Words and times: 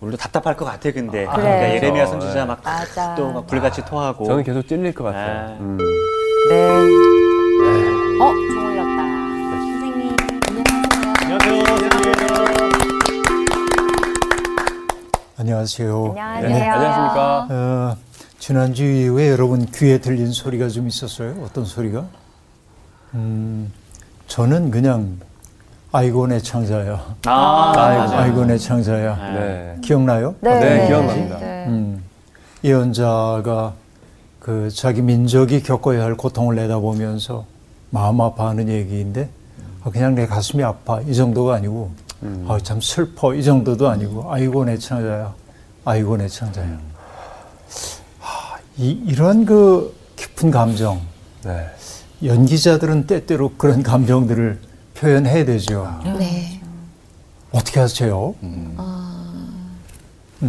우리도 0.00 0.16
답답할 0.16 0.56
것 0.56 0.64
같아 0.64 0.90
근데 0.90 1.24
아, 1.24 1.36
그러니까 1.36 1.58
그래. 1.60 1.74
예레미야 1.76 2.02
어, 2.02 2.06
선지자 2.06 2.34
네. 2.34 2.44
막 2.46 2.60
맞아. 2.64 3.14
또막 3.14 3.46
불같이 3.46 3.84
토하고 3.84 4.24
저는 4.24 4.42
계속 4.42 4.66
찔릴 4.66 4.92
것 4.92 5.04
같아요. 5.04 5.54
아. 5.54 5.56
음. 5.60 5.78
네. 6.48 6.56
어, 8.20 8.32
종 8.50 8.66
올렸다. 8.66 9.04
선생님, 9.50 10.16
안녕하세요. 11.22 11.64
안녕하세요. 15.38 16.14
안녕하세요. 16.16 16.16
안녕하세요. 16.16 16.48
네, 16.48 16.68
안녕하십니까. 16.68 17.46
어, 17.50 17.96
지난주 18.40 18.84
이후에 18.84 19.28
여러분 19.30 19.64
귀에 19.66 19.98
들린 19.98 20.32
소리가 20.32 20.68
좀 20.70 20.88
있었어요. 20.88 21.36
어떤 21.44 21.64
소리가? 21.64 22.04
음, 23.14 23.72
저는 24.26 24.72
그냥 24.72 25.20
아이고 25.94 26.26
내 26.26 26.40
창자야. 26.40 27.14
아, 27.26 27.72
아이고. 27.76 28.14
아이고 28.14 28.44
내 28.46 28.58
창자야. 28.58 29.14
네. 29.32 29.76
기억나요? 29.80 30.34
네, 30.40 30.58
네, 30.58 30.86
기억납니다. 30.88 31.38
네. 31.38 31.66
음, 31.68 32.02
예언자가 32.64 33.74
그 34.40 34.70
자기 34.74 35.02
민족이 35.02 35.62
겪어야 35.62 36.02
할 36.02 36.16
고통을 36.16 36.56
내다보면서 36.56 37.44
마음 37.90 38.20
아파하는 38.20 38.68
얘기인데 38.70 39.28
아, 39.84 39.90
그냥 39.90 40.16
내 40.16 40.26
가슴이 40.26 40.64
아파 40.64 41.00
이 41.02 41.14
정도가 41.14 41.54
아니고 41.54 41.92
음. 42.24 42.44
아, 42.48 42.58
참 42.60 42.80
슬퍼 42.80 43.32
이 43.32 43.44
정도도 43.44 43.88
아니고 43.88 44.32
아이고 44.32 44.64
내 44.64 44.76
창자야 44.76 45.32
아이고 45.84 46.16
내 46.16 46.26
창자야 46.26 46.76
아, 48.20 48.56
이, 48.78 49.00
이런 49.06 49.44
그 49.44 49.94
깊은 50.16 50.50
감정 50.50 51.00
네. 51.44 51.68
연기자들은 52.24 53.06
때때로 53.06 53.52
그런 53.56 53.84
감정들을 53.84 54.73
표현해야 54.94 55.44
되죠 55.44 56.00
네. 56.18 56.60
어떻게 57.52 57.80
하세요? 57.80 58.34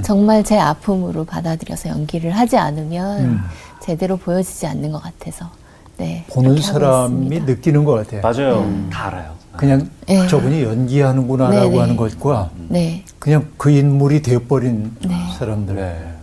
정말 0.04 0.44
제 0.44 0.58
아픔으로 0.59 1.23
받아들여서 1.26 1.90
연기를 1.90 2.31
하지 2.31 2.58
않으면 2.58 3.20
음. 3.26 3.40
제대로 3.82 4.18
보여지지 4.18 4.68
않는 4.68 4.91
것 4.91 5.01
같아서. 5.01 5.49
네. 5.98 6.26
보는 6.29 6.62
사람이 6.62 7.27
있습니다. 7.27 7.46
느끼는 7.46 7.85
것 7.85 7.93
같아요 7.93 8.21
맞아요. 8.21 8.90
다 8.91 9.07
알아요. 9.07 9.34
그냥 9.55 9.90
네. 10.05 10.27
저분이 10.27 10.63
연기하는구나라고 10.63 11.70
네네. 11.70 11.79
하는 11.79 11.96
것과 11.96 12.49
네. 12.68 13.05
그냥 13.20 13.48
그 13.57 13.70
인물이 13.70 14.21
되어버린 14.21 14.98
네. 15.07 15.16
사람들. 15.38 15.76
네. 15.76 16.13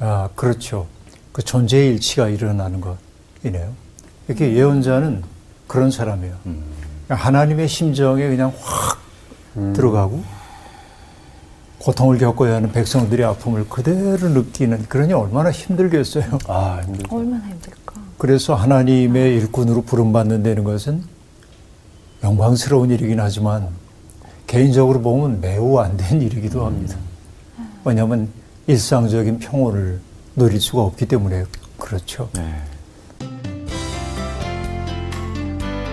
아, 0.00 0.28
그렇죠. 0.34 0.86
그 1.30 1.42
존재의 1.42 1.90
일치가 1.90 2.28
일어나는 2.28 2.80
것이네요. 2.80 3.70
이렇게 4.26 4.52
예언자는 4.54 5.22
그런 5.68 5.92
사람이에요. 5.92 6.34
하나님의 7.14 7.68
심정에 7.68 8.28
그냥 8.28 8.52
확 8.60 8.98
들어가고 9.72 10.22
고통을 11.78 12.18
겪어야 12.18 12.56
하는 12.56 12.72
백성들의 12.72 13.24
아픔을 13.26 13.68
그대로 13.68 14.28
느끼는 14.30 14.86
그러니 14.88 15.12
얼마나 15.12 15.50
힘들겠어요. 15.50 16.24
아, 16.48 16.80
힘들죠. 16.84 17.14
얼마나 17.14 17.44
힘들까. 17.46 17.94
그래서 18.16 18.54
하나님의 18.54 19.36
일꾼으로 19.36 19.82
부름받는다는 19.82 20.64
것은 20.64 21.02
영광스러운 22.22 22.90
일이긴 22.90 23.20
하지만 23.20 23.68
개인적으로 24.46 25.02
보면 25.02 25.40
매우 25.40 25.78
안 25.78 25.96
된 25.98 26.22
일이기도 26.22 26.64
합니다. 26.64 26.96
왜냐하면 27.84 28.30
일상적인 28.66 29.38
평온을 29.40 30.00
누릴 30.36 30.60
수가 30.60 30.80
없기 30.82 31.06
때문에 31.06 31.44
그렇죠. 31.78 32.30
네. 32.32 32.54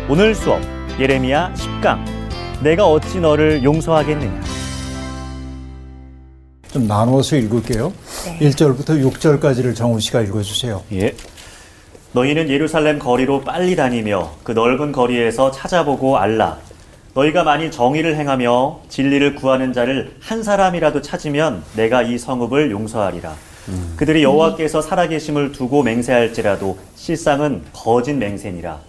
오늘 0.10 0.34
수업 0.36 0.62
예레미야 1.00 1.54
10강 1.56 2.00
내가 2.62 2.88
어찌 2.88 3.20
너를 3.20 3.64
용서하겠느냐 3.64 4.42
좀 6.72 6.88
나눠서 6.88 7.36
읽을게요. 7.36 7.92
네. 8.40 8.50
1절부터 8.50 9.12
6절까지를 9.12 9.76
정우 9.76 10.00
씨가 10.00 10.22
읽어주세요. 10.22 10.82
예. 10.94 11.14
너희는 12.14 12.50
예루살렘 12.50 12.98
거리로 12.98 13.42
빨리 13.42 13.76
다니며 13.76 14.32
그 14.44 14.54
넓은 14.54 14.94
거리에서 14.94 15.52
찾아보고 15.52 16.18
알라. 16.18 16.60
너희가 17.14 17.44
만일 17.44 17.72
정의를 17.72 18.16
행하며 18.16 18.84
진리를 18.88 19.36
구하는 19.36 19.74
자를 19.74 20.16
한 20.22 20.44
사람이라도 20.44 21.02
찾으면 21.02 21.62
내가 21.76 22.04
이 22.04 22.18
성읍을 22.18 22.72
용서하리라. 22.72 23.36
그들이 23.98 24.24
여호와께서 24.24 24.82
살아계심을 24.82 25.52
두고 25.52 25.84
맹세할지라도 25.84 26.78
실상은 26.96 27.64
거짓 27.74 28.14
맹세니라. 28.14 28.80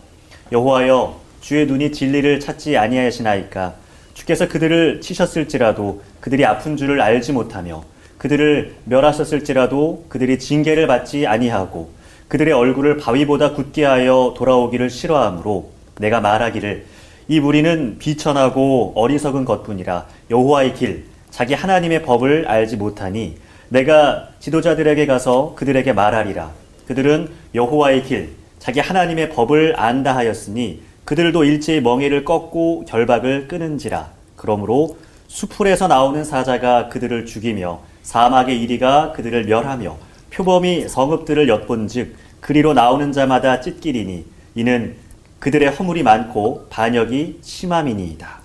여호와여 0.52 1.21
주의 1.42 1.66
눈이 1.66 1.90
진리를 1.90 2.38
찾지 2.38 2.78
아니하시나이까. 2.78 3.74
주께서 4.14 4.46
그들을 4.46 5.00
치셨을지라도 5.00 6.02
그들이 6.20 6.46
아픈 6.46 6.76
줄을 6.76 7.00
알지 7.00 7.32
못하며 7.32 7.82
그들을 8.18 8.74
멸하셨을지라도 8.84 10.06
그들이 10.08 10.38
징계를 10.38 10.86
받지 10.86 11.26
아니하고 11.26 11.90
그들의 12.28 12.54
얼굴을 12.54 12.98
바위보다 12.98 13.54
굳게 13.54 13.84
하여 13.84 14.34
돌아오기를 14.36 14.88
싫어하므로 14.88 15.70
내가 15.98 16.20
말하기를 16.20 16.86
이 17.26 17.40
무리는 17.40 17.96
비천하고 17.98 18.92
어리석은 18.94 19.44
것뿐이라 19.44 20.06
여호와의 20.30 20.74
길 20.74 21.06
자기 21.30 21.54
하나님의 21.54 22.02
법을 22.02 22.46
알지 22.46 22.76
못하니 22.76 23.36
내가 23.68 24.28
지도자들에게 24.38 25.06
가서 25.06 25.54
그들에게 25.56 25.92
말하리라. 25.92 26.52
그들은 26.86 27.30
여호와의 27.54 28.04
길 28.04 28.30
자기 28.58 28.78
하나님의 28.78 29.30
법을 29.30 29.74
안다 29.76 30.14
하였으니 30.14 30.91
그들도 31.04 31.44
일제히 31.44 31.80
멍에를 31.80 32.24
꺾고 32.24 32.84
결박을 32.86 33.48
끊은지라 33.48 34.10
그러므로 34.36 34.96
수풀에서 35.28 35.88
나오는 35.88 36.24
사자가 36.24 36.88
그들을 36.88 37.26
죽이며 37.26 37.80
사막의 38.02 38.60
이리가 38.62 39.12
그들을 39.12 39.44
멸하며 39.46 39.96
표범이 40.30 40.88
성읍들을 40.88 41.48
엿본즉 41.48 42.16
그리로 42.40 42.74
나오는 42.74 43.12
자마다 43.12 43.60
찢기리니 43.60 44.26
이는 44.54 44.96
그들의 45.38 45.70
허물이 45.70 46.02
많고 46.02 46.66
반역이 46.70 47.40
심함이니이다. 47.42 48.40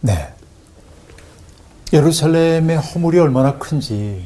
네. 0.00 0.28
예루살렘의 1.92 2.78
허물이 2.78 3.18
얼마나 3.18 3.58
큰지 3.58 4.22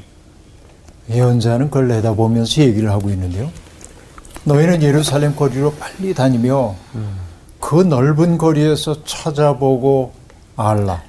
예언자는 1.10 1.66
그걸 1.66 1.88
내다보면서 1.88 2.62
얘기를 2.62 2.90
하고 2.90 3.10
있는데요. 3.10 3.50
너희는 4.44 4.82
예루살렘 4.82 5.34
거리로 5.34 5.74
빨리 5.74 6.14
다니며 6.14 6.74
그 7.66 7.82
넓은 7.82 8.38
거리에서 8.38 9.02
찾아보고 9.02 10.12
알라. 10.54 11.02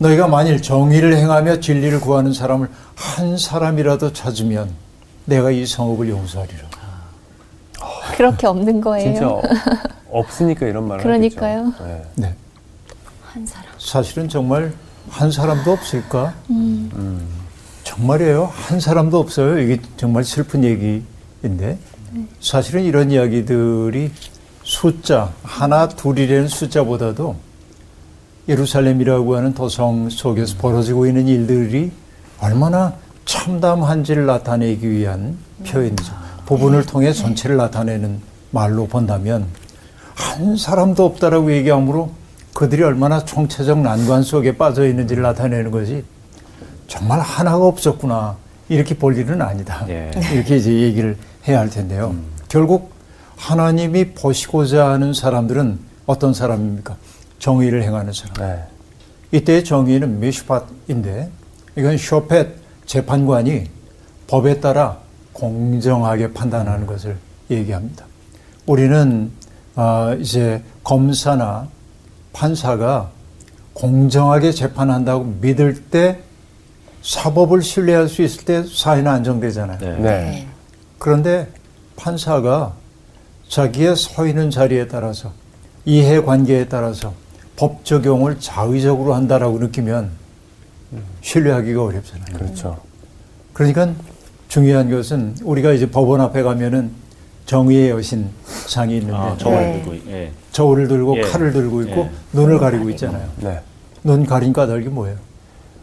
너희가 0.00 0.28
만일 0.28 0.60
정의를 0.60 1.16
행하며 1.16 1.60
진리를 1.60 1.98
구하는 1.98 2.34
사람을 2.34 2.68
한 2.94 3.38
사람이라도 3.38 4.12
찾으면 4.12 4.68
내가 5.24 5.50
이 5.50 5.64
성읍을 5.64 6.10
용서하리라. 6.10 6.60
그렇게 8.18 8.46
없는 8.48 8.82
거예요. 8.82 9.12
진짜 9.14 9.28
어- 9.30 9.40
없으니까 10.12 10.66
이런 10.66 10.86
말을 10.88 11.02
그러니까요. 11.02 11.60
하겠죠. 11.78 11.84
네. 11.86 12.02
네. 12.16 12.34
한 13.22 13.46
사람. 13.46 13.66
사실은 13.78 14.28
정말 14.28 14.74
한 15.08 15.30
사람도 15.32 15.72
없을까? 15.72 16.34
정말이에요. 17.84 18.52
한 18.52 18.78
사람도 18.78 19.18
없어요. 19.18 19.58
이게 19.58 19.80
정말 19.96 20.22
슬픈 20.24 20.64
얘기인데 20.64 21.78
사실은 22.42 22.84
이런 22.84 23.10
이야기들이 23.10 24.10
숫자 24.72 25.30
하나 25.42 25.86
둘이라는 25.86 26.48
숫자보다도 26.48 27.36
예루살렘이라고 28.48 29.36
하는 29.36 29.52
도성 29.52 30.08
속에서 30.08 30.56
벌어지고 30.56 31.06
있는 31.06 31.28
일들이 31.28 31.92
얼마나 32.40 32.94
참담한지를 33.26 34.24
나타내기 34.24 34.90
위한 34.90 35.36
표현이죠. 35.66 36.14
부분을 36.46 36.86
통해 36.86 37.12
전체를 37.12 37.58
나타내는 37.58 38.20
말로 38.50 38.86
본다면 38.86 39.46
한 40.14 40.56
사람도 40.56 41.04
없다라고 41.04 41.52
얘기하므로 41.52 42.10
그들이 42.54 42.82
얼마나 42.82 43.22
총체적 43.22 43.78
난관 43.78 44.22
속에 44.22 44.56
빠져 44.56 44.86
있는지를 44.88 45.22
나타내는 45.22 45.70
것이 45.70 46.02
정말 46.88 47.20
하나가 47.20 47.66
없었구나 47.66 48.36
이렇게 48.70 48.96
볼 48.96 49.18
일은 49.18 49.42
아니다. 49.42 49.84
예. 49.90 50.10
이렇게 50.32 50.56
이제 50.56 50.72
얘기를 50.72 51.18
해야 51.46 51.60
할 51.60 51.68
텐데요. 51.68 52.16
결국 52.48 52.91
하나님이 53.42 54.12
보시고자 54.12 54.90
하는 54.90 55.12
사람들은 55.12 55.80
어떤 56.06 56.32
사람입니까? 56.32 56.96
정의를 57.40 57.82
행하는 57.82 58.12
사람. 58.12 58.34
네. 58.38 58.62
이때의 59.32 59.64
정의는 59.64 60.20
미슈팟인데 60.20 61.28
이건 61.76 61.98
쇼펫 61.98 62.54
재판관이 62.86 63.64
법에 64.28 64.60
따라 64.60 64.98
공정하게 65.32 66.32
판단하는 66.32 66.86
것을 66.86 67.16
얘기합니다. 67.50 68.04
우리는 68.66 69.32
아, 69.74 70.16
이제 70.20 70.62
검사나 70.84 71.66
판사가 72.32 73.10
공정하게 73.72 74.52
재판한다고 74.52 75.24
믿을 75.40 75.82
때 75.86 76.20
사법을 77.02 77.62
신뢰할 77.62 78.08
수 78.08 78.22
있을 78.22 78.44
때 78.44 78.62
사회는 78.62 79.10
안정되잖아요. 79.10 79.78
네. 79.80 79.98
네. 79.98 80.48
그런데 81.00 81.48
판사가 81.96 82.81
자기의 83.56 83.96
서 83.96 84.26
있는 84.26 84.50
자리에 84.50 84.88
따라서 84.88 85.30
이해 85.84 86.22
관계에 86.22 86.68
따라서 86.68 87.12
법 87.54 87.84
적용을 87.84 88.40
자의적으로 88.40 89.12
한다라고 89.12 89.58
느끼면 89.58 90.10
신뢰하기가 91.20 91.84
어렵잖아요. 91.84 92.34
그렇죠. 92.34 92.78
그러니까 93.52 93.92
중요한 94.48 94.90
것은 94.90 95.36
우리가 95.42 95.72
이제 95.72 95.90
법원 95.90 96.22
앞에 96.22 96.42
가면은 96.42 96.92
정의의 97.44 97.90
여신 97.90 98.30
상이 98.46 98.96
있는데 98.96 99.16
아, 99.16 99.36
저울 99.36 99.56
네. 99.56 99.82
들고 99.82 100.10
예. 100.10 100.32
저울을 100.52 100.88
들고 100.88 101.18
예. 101.18 101.20
칼을 101.20 101.52
들고 101.52 101.82
있고 101.82 102.00
예. 102.00 102.10
눈을 102.32 102.58
가리고 102.58 102.88
있잖아요. 102.90 103.28
네. 103.36 103.60
눈 104.02 104.24
가린 104.24 104.54
까닭이 104.54 104.86
뭐예요? 104.86 105.18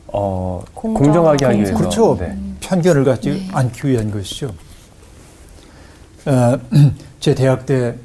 어, 0.07 0.63
공정- 0.73 1.03
공정하게 1.03 1.45
하기 1.45 1.57
위해서. 1.59 1.77
그렇죠. 1.77 2.17
네. 2.19 2.35
편견을 2.61 3.03
갖지 3.03 3.47
않기 3.53 3.89
위한 3.89 4.09
것이죠. 4.09 4.55
어, 6.25 6.57
제 7.19 7.35
대학 7.35 7.65
때 7.65 7.95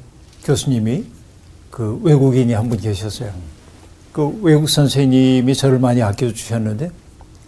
교수님이 0.43 1.05
그 1.71 1.99
외국인이 2.03 2.53
한 2.53 2.69
분 2.69 2.79
계셨어요. 2.79 3.29
그 4.11 4.39
외국 4.41 4.69
선생님이 4.69 5.55
저를 5.55 5.79
많이 5.79 6.01
아껴주셨는데 6.01 6.89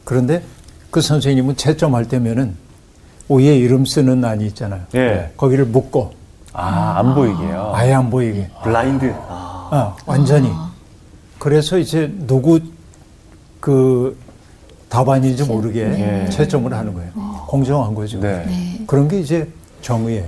그런데 0.04 0.44
그 0.92 1.02
선생님은 1.02 1.56
채점할 1.56 2.08
때면은 2.08 2.56
위에 3.30 3.58
이름 3.58 3.86
쓰는 3.86 4.24
안이 4.24 4.46
있잖아요. 4.48 4.82
예. 4.96 5.32
거기를 5.38 5.66
묶고 5.66 6.14
아, 6.54 6.96
안 6.98 7.14
보이게요. 7.14 7.72
아예 7.76 7.94
안 7.94 8.10
보이게. 8.10 8.50
블라인드. 8.64 9.14
아, 9.28 9.68
아, 9.72 9.96
완전히. 10.06 10.50
그래서 11.40 11.78
이제 11.78 12.12
누구 12.26 12.60
그 13.60 14.18
답안인지 14.90 15.44
모르게 15.44 15.86
네. 15.86 16.30
채점을 16.30 16.74
하는 16.74 16.94
거예요. 16.94 17.12
공정한 17.48 17.94
거죠. 17.94 18.20
네. 18.20 18.46
네. 18.46 18.84
그런 18.88 19.08
게 19.08 19.20
이제 19.20 19.48
정의예요. 19.82 20.26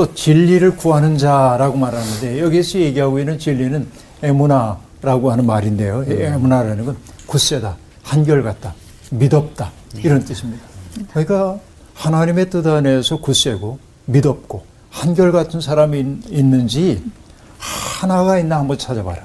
또 0.00 0.14
진리를 0.14 0.76
구하는 0.78 1.18
자라고 1.18 1.76
말하는데 1.76 2.40
여기서 2.40 2.78
얘기하고 2.78 3.18
있는 3.18 3.38
진리는 3.38 3.86
에무나라고 4.22 5.30
하는 5.30 5.44
말인데요. 5.44 6.06
에무나라는 6.08 6.86
건 6.86 6.96
굳세다, 7.26 7.76
한결같다, 8.02 8.72
믿었다 9.10 9.70
이런 9.98 10.24
뜻입니다. 10.24 10.62
그러니까 11.10 11.58
하나님의 11.92 12.48
뜻 12.48 12.66
안에서 12.66 13.18
굳세고 13.20 13.78
믿었고 14.06 14.62
한결같은 14.88 15.60
사람이 15.60 16.00
있- 16.00 16.32
있는지 16.32 17.04
하나가 17.58 18.38
있나 18.38 18.56
한번 18.58 18.78
찾아봐라. 18.78 19.22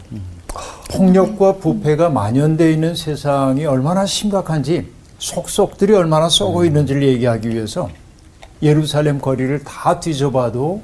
폭력과 0.91 1.53
부패가 1.55 2.09
만연되어 2.09 2.69
있는 2.69 2.95
세상이 2.95 3.65
얼마나 3.65 4.05
심각한지 4.05 4.91
속속들이 5.19 5.93
얼마나 5.93 6.27
썩어 6.27 6.65
있는지를 6.65 7.01
얘기하기 7.03 7.47
위해서 7.47 7.89
예루살렘 8.65 9.21
거리를 9.21 9.63
다 9.63 9.99
뒤져봐도 9.99 10.81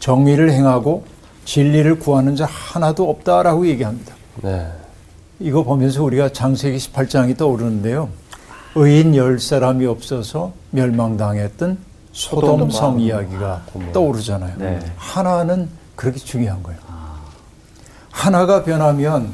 정의를 0.00 0.50
행하고 0.50 1.04
진리를 1.44 1.98
구하는 1.98 2.34
자 2.34 2.46
하나도 2.46 3.08
없다라고 3.10 3.66
얘기합니다. 3.68 4.14
네. 4.42 4.66
이거 5.38 5.62
보면서 5.62 6.02
우리가 6.02 6.30
장세기 6.30 6.78
18장이 6.78 7.36
떠오르는데요. 7.36 8.08
의인 8.74 9.14
열 9.14 9.38
사람이 9.38 9.84
없어서 9.86 10.52
멸망당했던 10.70 11.78
소돔 12.12 12.70
성 12.70 12.98
이야기가 12.98 13.66
떠오르잖아요. 13.92 14.56
네. 14.58 14.80
하나는 14.96 15.68
그렇게 15.94 16.18
중요한 16.18 16.62
거예요. 16.62 16.78
하나가 18.10 18.64
변하면 18.64 19.32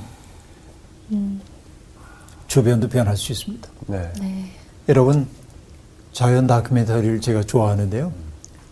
주변도 2.48 2.88
변할 2.88 3.16
수 3.16 3.30
있습니다. 3.32 3.68
네. 3.86 4.10
여러분 4.88 5.28
자연 6.12 6.46
다큐멘터리를 6.46 7.20
제가 7.20 7.42
좋아하는데요. 7.42 8.12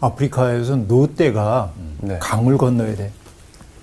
아프리카에서 0.01 0.77
노떼가 0.77 1.73
네. 2.01 2.19
강을 2.21 2.59
건너야 2.59 2.95
돼. 2.97 3.11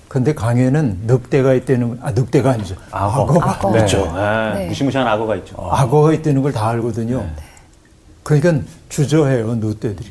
근데 0.08 0.34
강에는 0.34 1.00
늑대가 1.06 1.52
있다는 1.54 1.98
아 2.00 2.12
늑대가 2.12 2.52
아니죠. 2.52 2.76
악어. 2.90 3.22
악어가 3.24 3.50
악어. 3.50 3.70
네. 3.72 3.78
그렇죠. 3.78 4.14
예, 4.16 4.58
네. 4.60 4.68
무시무시한 4.68 5.06
악어가 5.06 5.36
있죠. 5.36 5.56
악어가 5.70 6.12
있다는 6.12 6.42
걸 6.42 6.52
다 6.52 6.68
알거든요. 6.68 7.28
그러니까 8.22 8.64
주저해요, 8.88 9.54
노떼들이. 9.56 10.10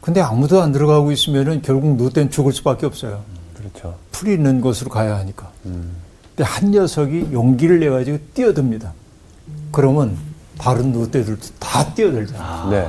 근데 0.00 0.20
아무도 0.20 0.60
안 0.62 0.70
들어가고 0.72 1.12
있으면은 1.12 1.62
결국 1.62 1.96
노떼는 1.96 2.30
죽을 2.30 2.52
수밖에 2.52 2.86
없어요. 2.86 3.22
그렇죠. 3.56 3.96
풀이 4.12 4.34
있는 4.34 4.60
곳으로 4.60 4.90
가야 4.90 5.16
하니까. 5.16 5.50
음. 5.64 5.92
근데 6.36 6.48
한 6.48 6.70
녀석이 6.70 7.28
용기를 7.32 7.80
내 7.80 7.88
가지고 7.88 8.18
뛰어듭니다. 8.34 8.92
그러면 9.72 10.16
다른 10.58 10.92
노떼들도 10.92 11.46
다 11.58 11.94
뛰어들잖아요. 11.94 12.70
네. 12.70 12.88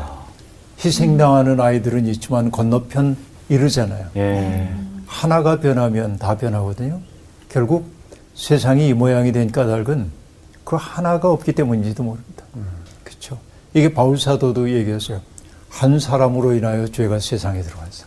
희생당하는 0.84 1.60
아이들은 1.60 2.06
있지만 2.08 2.52
건너편 2.52 3.18
이르잖아요. 3.50 4.08
예. 4.18 4.74
하나가 5.06 5.60
변하면 5.60 6.18
다 6.18 6.38
변하거든요. 6.38 7.00
결국 7.50 7.90
세상이 8.34 8.90
이 8.90 8.94
모양이 8.94 9.32
된 9.32 9.52
까닭은 9.52 10.12
그 10.64 10.76
하나가 10.78 11.32
없기 11.32 11.54
때문인지도 11.54 12.04
모릅니다. 12.04 12.44
그렇죠. 13.04 13.38
이게 13.74 13.94
바울 13.94 14.20
사도도 14.20 14.70
얘기했어요. 14.72 15.22
한 15.70 16.00
사람으로 16.00 16.54
인하여 16.54 16.88
죄가 16.88 17.20
세상에 17.20 17.62
들어왔어. 17.62 18.06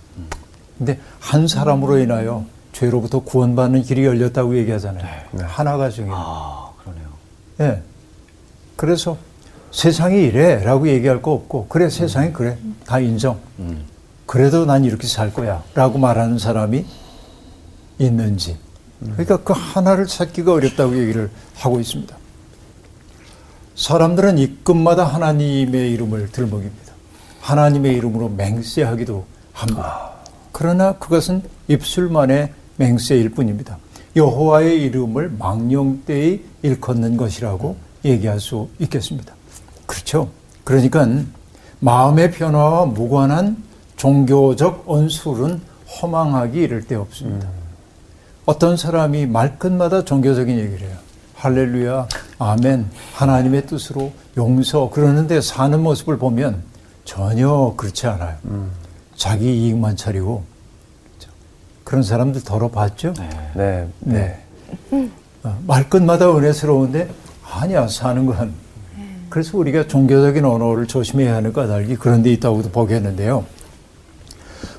근데 0.77 0.99
한 1.21 1.49
사람으로 1.49 1.99
인하여 1.99 2.45
죄로부터 2.73 3.21
구원받는 3.21 3.83
길이 3.83 4.05
열렸다고 4.05 4.57
얘기하잖아요. 4.59 5.05
네. 5.33 5.45
하나가 5.45 5.91
중요해요. 5.91 6.17
아, 6.17 6.71
그러네요. 6.83 7.09
예. 7.61 7.83
그래서 8.77 9.17
세상이 9.71 10.23
이래라고 10.25 10.89
얘기할 10.89 11.23
거 11.23 11.33
없고 11.33 11.67
그래 11.69 11.89
세상이 11.91 12.33
그래 12.33 12.57
다 12.87 13.01
인정. 13.01 13.39
음. 13.59 13.85
그래도 14.27 14.67
난 14.67 14.85
이렇게 14.85 15.07
살 15.07 15.33
거야라고 15.33 15.99
말하는 15.99 16.39
사람이 16.39 16.85
있는지. 17.99 18.57
그러니까 19.01 19.39
그 19.39 19.53
하나를 19.57 20.07
찾기가 20.07 20.53
어렵다고 20.53 20.99
얘기를 20.99 21.31
하고 21.55 21.81
있습니다. 21.81 22.17
사람들은 23.75 24.39
입금마다 24.39 25.05
하나님의 25.05 25.93
이름을 25.93 26.33
들먹입니다. 26.33 26.93
하나님의 27.41 27.97
이름으로 27.97 28.29
맹세하기도 28.31 29.25
합니다. 29.53 30.11
그러나 30.53 30.93
그것은 30.95 31.43
입술만의 31.69 32.53
맹세일 32.77 33.31
뿐입니다. 33.31 33.79
여호와의 34.17 34.83
이름을 34.83 35.31
망령되이 35.39 36.45
일컫는 36.63 37.17
것이라고 37.17 37.77
얘기할 38.05 38.41
수 38.41 38.69
있겠습니다. 38.81 39.38
그렇죠. 39.89 40.29
그러니까 40.65 41.09
마음의 41.81 42.31
변화와 42.33 42.85
무관한 42.85 43.57
종교적 43.97 44.85
언술은 44.87 45.61
허망하기 46.01 46.61
이를 46.61 46.87
데 46.87 46.95
없습니다. 46.95 47.49
어떤 48.45 48.77
사람이 48.77 49.27
말끝마다 49.27 50.05
종교적인 50.05 50.57
얘기를 50.59 50.81
해요. 50.81 50.97
할렐루야, 51.35 52.09
아멘, 52.39 52.91
하나님의 53.15 53.67
뜻으로 53.67 54.13
용서 54.37 54.91
그러는데 54.91 55.41
사는 55.41 55.81
모습을 55.83 56.19
보면 56.19 56.63
전혀 57.05 57.75
그렇지 57.77 58.07
않아요. 58.09 58.37
자기 59.17 59.65
이익만 59.65 59.97
차리고 59.97 60.45
그런 61.85 62.03
사람들 62.03 62.43
더러 62.45 62.69
봤죠? 62.69 63.15
네. 63.55 63.89
네. 64.01 64.45
어, 65.45 65.59
말끝마다 65.67 66.37
은혜스러운데 66.37 67.09
아니야 67.51 67.89
사는 67.89 68.27
건. 68.27 68.53
그래서 69.29 69.59
우리가 69.59 69.87
종교적인 69.87 70.45
언어를 70.45 70.87
조심해야 70.87 71.37
하는 71.37 71.53
까닭이 71.53 71.97
그런 71.97 72.23
데 72.23 72.33
있다고도 72.33 72.71
보겠는데요. 72.71 73.45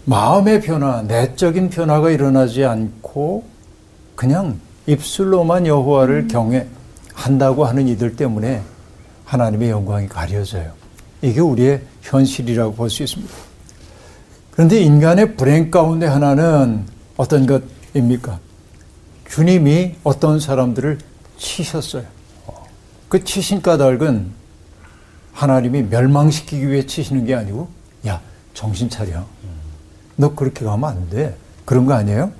마음의 0.05 0.61
변화, 0.61 1.01
내적인 1.03 1.69
변화가 1.69 2.09
일어나지 2.09 2.65
않고 2.65 3.43
그냥 4.15 4.59
입술로만 4.87 5.67
여호와를 5.67 6.27
경외한다고 6.27 7.65
하는 7.65 7.87
이들 7.87 8.15
때문에 8.15 8.61
하나님의 9.25 9.69
영광이 9.69 10.07
가려져요. 10.07 10.71
이게 11.21 11.39
우리의 11.39 11.81
현실이라고 12.01 12.73
볼 12.73 12.89
수 12.89 13.03
있습니다. 13.03 13.31
그런데 14.51 14.81
인간의 14.81 15.35
불행 15.35 15.69
가운데 15.69 16.05
하나는 16.05 16.85
어떤 17.15 17.45
것입니까? 17.45 18.39
주님이 19.27 19.95
어떤 20.03 20.39
사람들을 20.39 20.97
치셨어요. 21.37 22.03
그 23.07 23.23
치신 23.23 23.61
까닭은 23.61 24.38
하나님이 25.39 25.83
멸망시키기 25.83 26.67
위해 26.67 26.85
치시는 26.85 27.23
게 27.25 27.33
아니고, 27.33 27.69
야, 28.05 28.19
정신 28.53 28.89
차려. 28.89 29.23
너 30.17 30.35
그렇게 30.35 30.65
가면 30.65 30.89
안 30.89 31.09
돼. 31.09 31.33
그런 31.63 31.85
거 31.85 31.93
아니에요? 31.93 32.33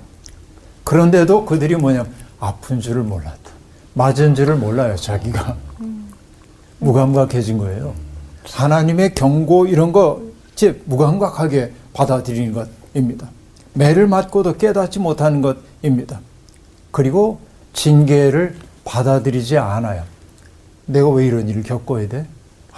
그런데도 0.84 1.46
그들이 1.46 1.76
뭐냐, 1.76 2.04
아픈 2.40 2.78
줄을 2.78 3.02
몰랐다. 3.02 3.52
맞은 3.94 4.34
줄을 4.34 4.56
몰라요, 4.56 4.96
자기가. 4.96 5.56
무감각해진 6.78 7.56
거예요. 7.56 7.94
하나님의 8.44 9.14
경고 9.14 9.66
이런 9.66 9.92
거, 9.92 10.20
즉, 10.54 10.82
무감각하게 10.84 11.72
받아들이는 11.94 12.52
것입니다. 12.52 13.30
매를 13.72 14.08
맞고도 14.08 14.58
깨닫지 14.58 14.98
못하는 14.98 15.40
것입니다. 15.40 16.20
그리고 16.90 17.40
징계를 17.72 18.56
받아들이지 18.84 19.56
않아요. 19.56 20.02
내가 20.84 21.08
왜 21.08 21.24
이런 21.24 21.48
일을 21.48 21.62
겪어야 21.62 22.06
돼? 22.06 22.26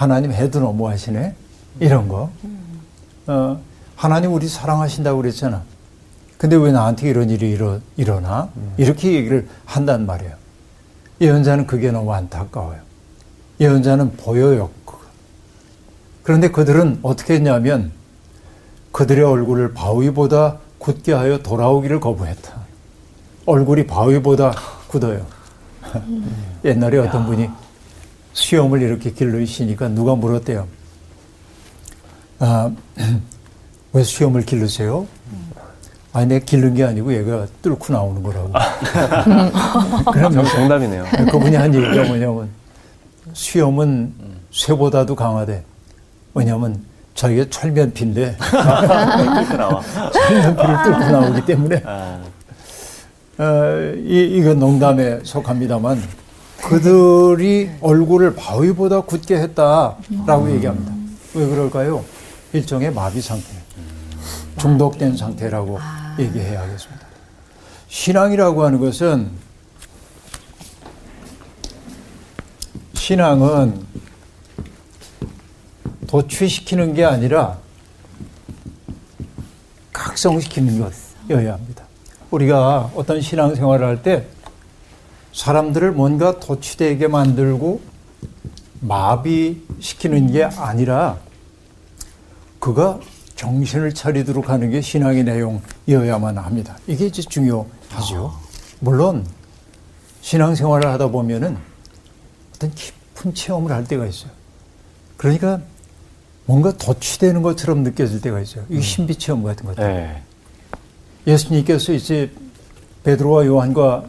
하나님 0.02 0.32
해도 0.32 0.59
너무하시네? 0.59 1.37
이런 1.78 2.09
거. 2.09 2.28
어, 3.28 3.61
하나님 3.94 4.32
우리 4.32 4.49
사랑하신다고 4.49 5.21
그랬잖아. 5.21 5.62
근데 6.38 6.56
왜 6.56 6.73
나한테 6.73 7.09
이런 7.09 7.30
일이 7.30 7.52
일어, 7.52 7.78
일어나? 7.97 8.49
이렇게 8.78 9.12
얘기를 9.12 9.49
한단 9.64 10.04
말이에요. 10.06 10.35
예언자는 11.21 11.68
그게 11.68 11.92
너무 11.92 12.12
안타까워요. 12.12 12.80
예언자는 13.61 14.16
보여요. 14.16 14.71
그런데 16.25 16.50
그들은 16.50 16.99
어떻게 17.02 17.35
했냐면 17.35 17.92
그들의 18.90 19.25
얼굴을 19.25 19.73
바위보다 19.73 20.59
굳게 20.78 21.12
하여 21.12 21.38
돌아오기를 21.38 22.00
거부했다. 22.00 22.61
얼굴이 23.47 23.87
바위보다 23.87 24.52
굳어요. 24.88 25.25
옛날에 26.64 26.99
어떤 26.99 27.25
분이 27.25 27.49
수염을 28.32 28.82
이렇게 28.82 29.12
길르시니까 29.12 29.88
누가 29.88 30.14
물었대요. 30.14 30.66
아, 32.38 32.70
왜 33.92 34.02
수염을 34.02 34.42
기르세요? 34.42 35.06
아니, 36.14 36.26
내 36.26 36.40
기른 36.40 36.74
게 36.74 36.84
아니고 36.84 37.14
얘가 37.14 37.46
뚫고 37.62 37.92
나오는 37.92 38.22
거라고. 38.22 38.52
정, 40.32 40.44
정답이네요. 40.44 41.04
그분이 41.30 41.56
한 41.56 41.74
얘기가 41.74 42.04
뭐냐면 42.04 42.50
수염은 43.32 44.12
쇠보다도 44.50 45.14
강하대. 45.14 45.62
왜냐면 46.34 46.82
저희가 47.14 47.46
철면피인데 47.50 48.36
뚫고 48.40 49.56
나와. 49.56 49.82
철면피를 50.12 50.82
뚫고 50.84 50.98
나오기 51.10 51.44
때문에 51.46 51.82
아, 51.86 52.20
어, 53.38 53.94
이, 53.96 54.36
이건 54.38 54.58
농담에 54.58 55.20
속합니다만 55.22 56.02
그들이 56.62 57.71
얼굴을 57.81 58.35
바위보다 58.35 59.00
굳게 59.02 59.37
했다라고 59.37 60.50
얘기합니다. 60.52 60.92
왜 61.35 61.47
그럴까요? 61.47 62.04
일종의 62.52 62.92
마비 62.92 63.21
상태, 63.21 63.47
중독된 64.59 65.16
상태라고 65.16 65.78
얘기해야 66.19 66.66
겠습니다. 66.69 67.07
신앙이라고 67.88 68.64
하는 68.64 68.78
것은 68.78 69.31
신앙은 72.95 73.85
도취시키는 76.07 76.95
게 76.95 77.04
아니라 77.04 77.59
각성시키는 79.92 80.78
것이어야 80.78 81.54
합니다. 81.54 81.85
우리가 82.31 82.90
어떤 82.95 83.21
신앙생활을 83.21 83.87
할 83.87 84.02
때 84.02 84.26
사람들을 85.32 85.92
뭔가 85.92 86.38
도취되게 86.38 87.08
만들고 87.08 87.80
마비시키는 88.80 90.32
게 90.32 90.44
아니라 90.44 91.18
그가 92.58 93.00
정신을 93.36 93.94
차리도록 93.94 94.50
하는 94.50 94.70
게 94.70 94.80
신앙의 94.80 95.24
내용이어야만 95.24 96.38
합니다. 96.38 96.76
이게 96.86 97.06
이제 97.06 97.22
중요하죠. 97.22 98.32
물론 98.80 99.26
신앙생활을 100.20 100.88
하다 100.90 101.08
보면은 101.08 101.56
어떤 102.54 102.72
깊은 102.74 103.34
체험을 103.34 103.72
할 103.72 103.84
때가 103.84 104.06
있어요. 104.06 104.30
그러니까 105.16 105.60
뭔가 106.46 106.72
도취되는 106.76 107.42
것처럼 107.42 107.82
느껴질 107.82 108.20
때가 108.20 108.40
있어요. 108.40 108.64
이게 108.68 108.80
신비 108.80 109.16
체험 109.16 109.42
같은 109.42 109.66
것. 109.66 109.76
네. 109.76 110.22
예수님께서 111.26 111.92
이제 111.92 112.30
베드로와 113.04 113.46
요한과 113.46 114.04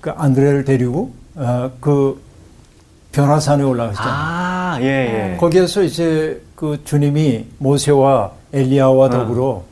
그 0.00 0.10
안드레를 0.10 0.64
데리고 0.64 1.12
어, 1.34 1.70
그 1.80 2.20
변화산에 3.12 3.62
올라가셨잖아요. 3.62 4.14
아, 4.14 4.78
예, 4.80 5.32
예. 5.32 5.36
거기에서 5.36 5.82
이제 5.82 6.42
그 6.56 6.80
주님이 6.84 7.46
모세와 7.58 8.32
엘리야와 8.52 9.10
더불어 9.10 9.62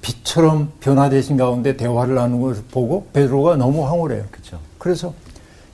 빛처럼 0.00 0.70
변화되신 0.80 1.36
가운데 1.36 1.76
대화를 1.76 2.14
나누는 2.14 2.40
것을 2.40 2.62
보고 2.70 3.06
베드로가 3.12 3.56
너무 3.56 3.84
황홀해요. 3.86 4.24
그쵸. 4.30 4.58
그래서 4.78 5.12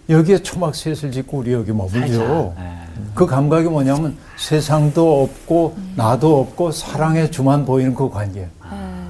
여기에 0.08 0.38
초막셋을 0.42 1.12
짓고 1.12 1.38
우리 1.38 1.52
여기 1.52 1.72
머물죠. 1.72 2.54
예. 2.58 2.80
그 3.14 3.26
감각이 3.26 3.68
뭐냐면 3.68 4.16
세상도 4.36 5.22
없고 5.22 5.76
나도 5.96 6.40
없고 6.40 6.70
사랑의 6.72 7.30
주만 7.30 7.64
보이는 7.64 7.94
그 7.94 8.08
관계. 8.08 8.46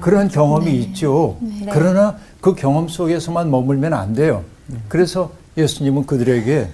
그런 0.01 0.27
경험이 0.27 0.73
있죠. 0.77 1.37
그러나 1.71 2.17
그 2.41 2.55
경험 2.55 2.87
속에서만 2.87 3.49
머물면 3.51 3.93
안 3.93 4.13
돼요. 4.13 4.43
그래서 4.87 5.31
예수님은 5.57 6.05
그들에게 6.05 6.69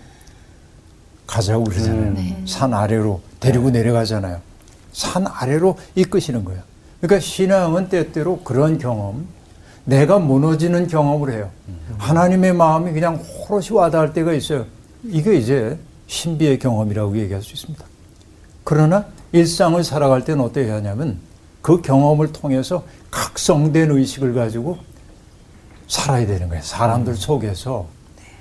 가자고 1.26 1.66
그러잖아요. 1.66 2.36
산 2.46 2.74
아래로 2.74 3.22
데리고 3.40 3.70
내려가잖아요. 3.70 4.40
산 4.94 5.28
아래로 5.28 5.78
이끄시는 5.96 6.46
거예요. 6.46 6.62
그러니까 7.02 7.20
신앙은 7.20 7.90
때때로 7.90 8.40
그런 8.44 8.78
경험, 8.78 9.28
내가 9.86 10.20
무너지는 10.20 10.88
경험을 10.88 11.32
해요. 11.34 11.50
하나님의 11.98 12.54
마음이 12.54 12.92
그냥 12.92 13.16
호롯이 13.16 13.70
와닿을 13.72 14.14
때가 14.14 14.34
있어요. 14.34 14.66
이게 15.06 15.36
이제 15.36 15.78
신비의 16.08 16.60
경험이라고 16.60 17.18
얘기할 17.18 17.42
수 17.42 17.54
있습니다. 17.54 17.86
그러나 18.64 19.06
일상을 19.32 19.82
살아갈 19.84 20.26
때는 20.26 20.44
어떻게 20.44 20.70
하냐면 20.70 21.20
그 21.62 21.82
경험을 21.82 22.32
통해서 22.32 22.84
각성된 23.12 23.92
의식을 23.92 24.34
가지고 24.34 24.78
살아야 25.88 26.26
되는 26.26 26.50
거예요. 26.50 26.62
사람들 26.64 27.16
속에서. 27.16 27.88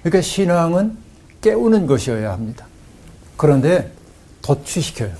그러니까 0.02 0.20
신앙은 0.22 0.96
깨우는 1.40 1.86
것이어야 1.86 2.32
합니다. 2.32 2.66
그런데 3.36 3.92
도취시켜요. 4.42 5.10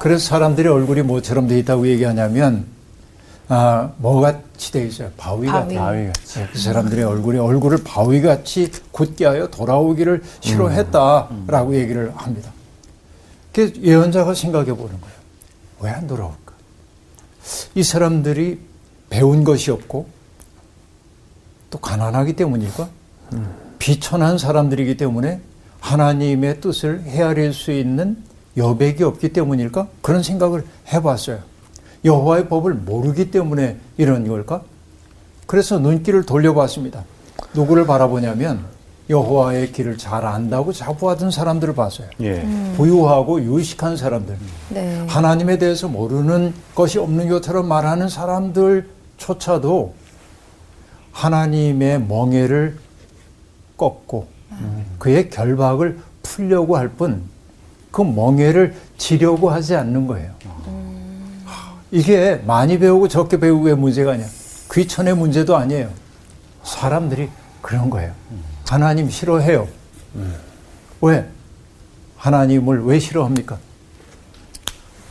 그래서 0.00 0.24
사람들의 0.28 0.70
얼굴이 0.72 1.02
뭐처럼 1.02 1.48
돼 1.48 1.58
있다고 1.58 1.86
얘기하냐면 1.88 2.66
아, 3.48 3.90
뭐같이 3.98 4.72
돼 4.72 4.86
있어요. 4.86 5.10
바위같이. 5.16 5.74
바위같이. 5.74 6.46
그 6.52 6.58
사람들의 6.58 7.04
얼굴이 7.04 7.38
얼굴을 7.38 7.78
바위같이 7.84 8.70
굳게 8.92 9.26
하여 9.26 9.48
돌아오기를 9.48 10.22
싫어했다라고 10.40 11.74
얘기를 11.74 12.12
합니다. 12.16 12.50
그 13.52 13.72
예언자가 13.82 14.34
생각해 14.34 14.66
보는 14.72 15.00
거예요. 15.00 15.16
왜 15.80 15.90
안 15.90 16.06
돌아올까? 16.06 16.52
이 17.74 17.82
사람들이 17.82 18.60
배운 19.10 19.44
것이 19.44 19.70
없고 19.70 20.06
또 21.72 21.78
가난하기 21.78 22.34
때문일까? 22.34 22.88
비천한 23.78 24.38
사람들이기 24.38 24.98
때문에 24.98 25.40
하나님의 25.80 26.60
뜻을 26.60 27.02
헤아릴 27.02 27.52
수 27.54 27.72
있는 27.72 28.18
여백이 28.56 29.02
없기 29.02 29.32
때문일까? 29.32 29.88
그런 30.02 30.22
생각을 30.22 30.64
해봤어요. 30.92 31.38
여호와의 32.04 32.48
법을 32.48 32.74
모르기 32.74 33.30
때문에 33.30 33.78
이런 33.96 34.28
걸까? 34.28 34.62
그래서 35.46 35.78
눈길을 35.78 36.26
돌려봤습니다. 36.26 37.04
누구를 37.54 37.86
바라보냐면 37.86 38.64
여호와의 39.08 39.72
길을 39.72 39.96
잘 39.96 40.26
안다고 40.26 40.72
자부하던 40.72 41.30
사람들을 41.30 41.74
봤어요. 41.74 42.08
예. 42.20 42.46
부유하고 42.76 43.42
유식한 43.42 43.96
사람들. 43.96 44.36
네. 44.70 45.04
하나님에 45.08 45.58
대해서 45.58 45.88
모르는 45.88 46.52
것이 46.74 46.98
없는 46.98 47.28
것처럼 47.28 47.66
말하는 47.66 48.08
사람들조차도 48.08 50.01
하나님의 51.12 52.02
멍에를 52.02 52.76
꺾고 53.76 54.26
그의 54.98 55.30
결박을 55.30 55.98
풀려고 56.22 56.76
할 56.76 56.88
뿐 56.88 57.22
그 57.90 58.00
멍에를 58.02 58.74
지려고 58.96 59.50
하지 59.50 59.76
않는 59.76 60.06
거예요. 60.06 60.30
이게 61.90 62.36
많이 62.46 62.78
배우고 62.78 63.08
적게 63.08 63.38
배우고의 63.38 63.76
문제가 63.76 64.12
아니야. 64.12 64.26
귀천의 64.72 65.14
문제도 65.14 65.54
아니에요. 65.56 65.90
사람들이 66.64 67.28
그런 67.60 67.90
거예요. 67.90 68.12
하나님 68.66 69.10
싫어해요. 69.10 69.68
왜? 71.02 71.28
하나님을 72.16 72.84
왜 72.86 72.98
싫어합니까? 72.98 73.58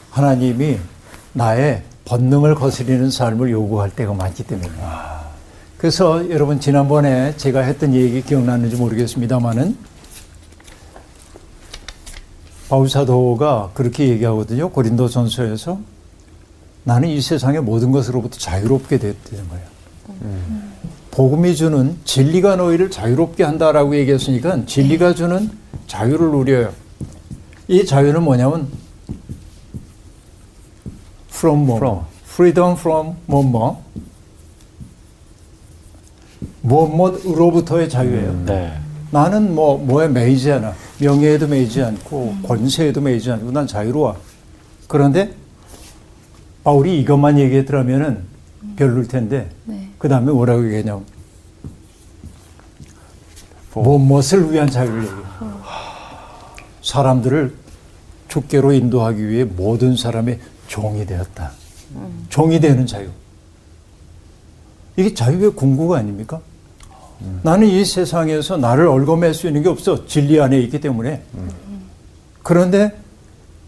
하나님이 0.09 0.79
나의 1.33 1.83
본능을 2.05 2.55
거스리는 2.55 3.11
삶을 3.11 3.51
요구할 3.51 3.91
때가 3.91 4.13
많기 4.15 4.43
때문입니다. 4.43 5.20
그래서 5.81 6.29
여러분 6.29 6.59
지난번에 6.59 7.35
제가 7.37 7.61
했던 7.61 7.95
얘기 7.95 8.21
기억나는지 8.21 8.75
모르겠습니다만은 8.75 9.75
바울 12.69 12.87
사도가 12.87 13.71
그렇게 13.73 14.09
얘기하거든요. 14.09 14.69
고린도 14.69 15.09
전서에서 15.09 15.79
나는 16.83 17.09
이 17.09 17.19
세상의 17.19 17.61
모든 17.61 17.91
것으로부터 17.91 18.37
자유롭게 18.37 18.99
됐다는 18.99 19.49
거예요. 19.49 19.65
복음이 21.09 21.55
주는 21.55 21.97
진리가 22.05 22.57
너희를 22.57 22.91
자유롭게 22.91 23.43
한다라고 23.43 23.95
얘기했으니까 23.95 24.67
진리가 24.67 25.15
주는 25.15 25.49
자유를 25.87 26.29
누려요. 26.29 26.73
이 27.67 27.87
자유는 27.87 28.21
뭐냐면 28.21 28.67
from 31.31 31.65
뭐 31.65 31.77
From. 31.77 32.05
freedom 32.23 32.73
from 32.73 33.15
뭐뭐 33.25 33.83
뭐뭐으로부터의 36.61 37.89
자유예요. 37.89 38.43
네. 38.45 38.77
나는 39.11 39.53
뭐 39.53 39.77
뭐에 39.77 40.07
매이지 40.07 40.51
않아. 40.51 40.73
명예에도 40.99 41.47
매이지 41.47 41.81
않고 41.81 42.37
권세에도 42.43 43.01
매이지 43.01 43.31
않고 43.31 43.51
난 43.51 43.67
자유로워. 43.67 44.17
그런데 44.87 45.33
바울이 46.63 46.99
이것만 47.01 47.39
얘기했더라면은 47.39 48.23
별로일 48.75 49.07
텐데 49.07 49.49
네. 49.65 49.89
그 49.97 50.07
다음에 50.07 50.31
뭐라고 50.31 50.63
얘기했냐면 50.65 51.05
뭐 53.73 53.97
무엇을 53.97 54.51
위한 54.51 54.69
자유를 54.69 55.03
얘기해. 55.03 55.21
사람들을 56.83 57.55
주께로 58.27 58.73
인도하기 58.73 59.27
위해 59.27 59.43
모든 59.43 59.95
사람의 59.95 60.39
종이 60.67 61.05
되었다. 61.05 61.51
종이 62.29 62.59
되는 62.59 62.85
자유. 62.85 63.09
이게 64.95 65.13
자유의 65.13 65.51
궁극 65.51 65.93
아닙니까? 65.93 66.41
나는 67.43 67.67
이 67.67 67.83
세상에서 67.83 68.57
나를 68.57 68.87
얽어맬 68.87 69.33
수 69.33 69.47
있는 69.47 69.63
게 69.63 69.69
없어. 69.69 70.05
진리 70.05 70.39
안에 70.39 70.59
있기 70.59 70.79
때문에. 70.79 71.23
그런데 72.43 72.97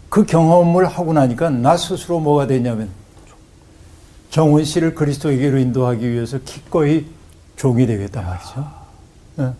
그 0.08 0.24
경험을 0.24 0.86
하고 0.86 1.12
나니까 1.12 1.50
나 1.50 1.76
스스로 1.76 2.20
뭐가 2.20 2.46
되냐면 2.46 2.88
정훈 4.30 4.64
씨를 4.64 4.94
그리스도에게로 4.94 5.58
인도하기 5.58 6.10
위해서 6.10 6.38
기꺼이 6.44 7.06
종이 7.56 7.86
되겠다 7.86 8.22
말이죠. 8.22 8.70
예. 9.40 9.52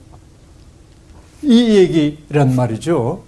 이 1.42 1.76
얘기란 1.76 2.56
말이죠. 2.56 3.22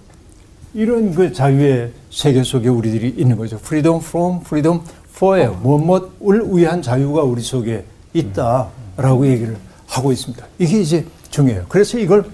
이런 0.73 1.13
그 1.13 1.31
자유의 1.33 1.93
세계 2.11 2.43
속에 2.43 2.67
우리들이 2.67 3.15
있는 3.17 3.37
거죠. 3.37 3.57
freedom 3.57 3.99
from 3.99 4.41
freedom 4.41 4.81
for 5.15 5.49
무엇을 5.61 6.41
위한 6.53 6.81
자유가 6.81 7.23
우리 7.23 7.41
속에 7.41 7.85
있다라고 8.13 9.27
얘기를 9.27 9.57
하고 9.97 10.11
있습니다. 10.11 10.45
이게 10.59 10.79
이제 10.79 11.05
중요해요. 11.31 11.65
그래서 11.67 11.97
이걸 11.97 12.29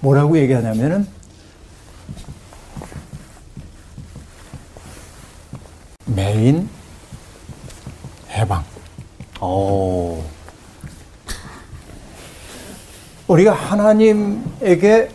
뭐라고 0.00 0.38
얘기하냐면은 0.38 1.06
메인 6.06 6.68
해방. 8.30 8.64
오. 9.40 10.22
우리가 13.26 13.52
하나님에게 13.52 15.10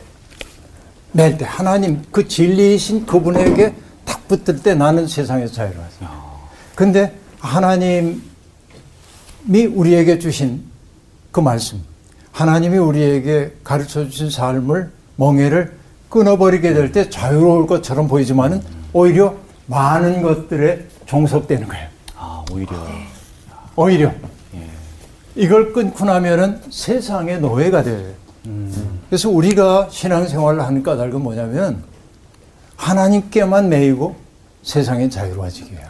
낼 1.13 1.37
때, 1.37 1.45
하나님 1.45 2.03
그 2.11 2.27
진리이신 2.27 3.05
그분에게 3.05 3.73
딱 4.05 4.27
붙을 4.27 4.61
때 4.61 4.75
나는 4.75 5.07
세상에서 5.07 5.53
자유로워요. 5.53 5.87
근데 6.75 7.17
하나님이 7.39 8.19
우리에게 9.73 10.19
주신 10.19 10.65
그 11.37 11.39
말씀, 11.39 11.79
하나님이 12.31 12.79
우리에게 12.79 13.53
가르쳐 13.63 14.09
주신 14.09 14.31
삶을, 14.31 14.89
멍해를 15.17 15.71
끊어버리게 16.09 16.73
될 16.73 16.91
때 16.91 17.11
자유로울 17.11 17.67
것처럼 17.67 18.07
보이지만은 18.07 18.59
오히려 18.91 19.35
많은 19.67 20.23
것들에 20.23 20.87
종속되는 21.05 21.67
거예요. 21.67 21.87
아, 22.15 22.43
오히려. 22.51 22.71
오히려 23.75 24.11
이걸 25.35 25.73
끊고 25.73 26.05
나면은 26.05 26.59
세상의 26.71 27.39
노예가 27.39 27.83
돼요. 27.83 28.13
그래서 29.07 29.29
우리가 29.29 29.89
신앙생활을 29.91 30.59
하는 30.63 30.81
까닭은 30.81 31.21
뭐냐면 31.21 31.83
하나님께만 32.77 33.69
매이고 33.69 34.15
세상엔 34.63 35.11
자유로워지게 35.11 35.75
해요. 35.75 35.85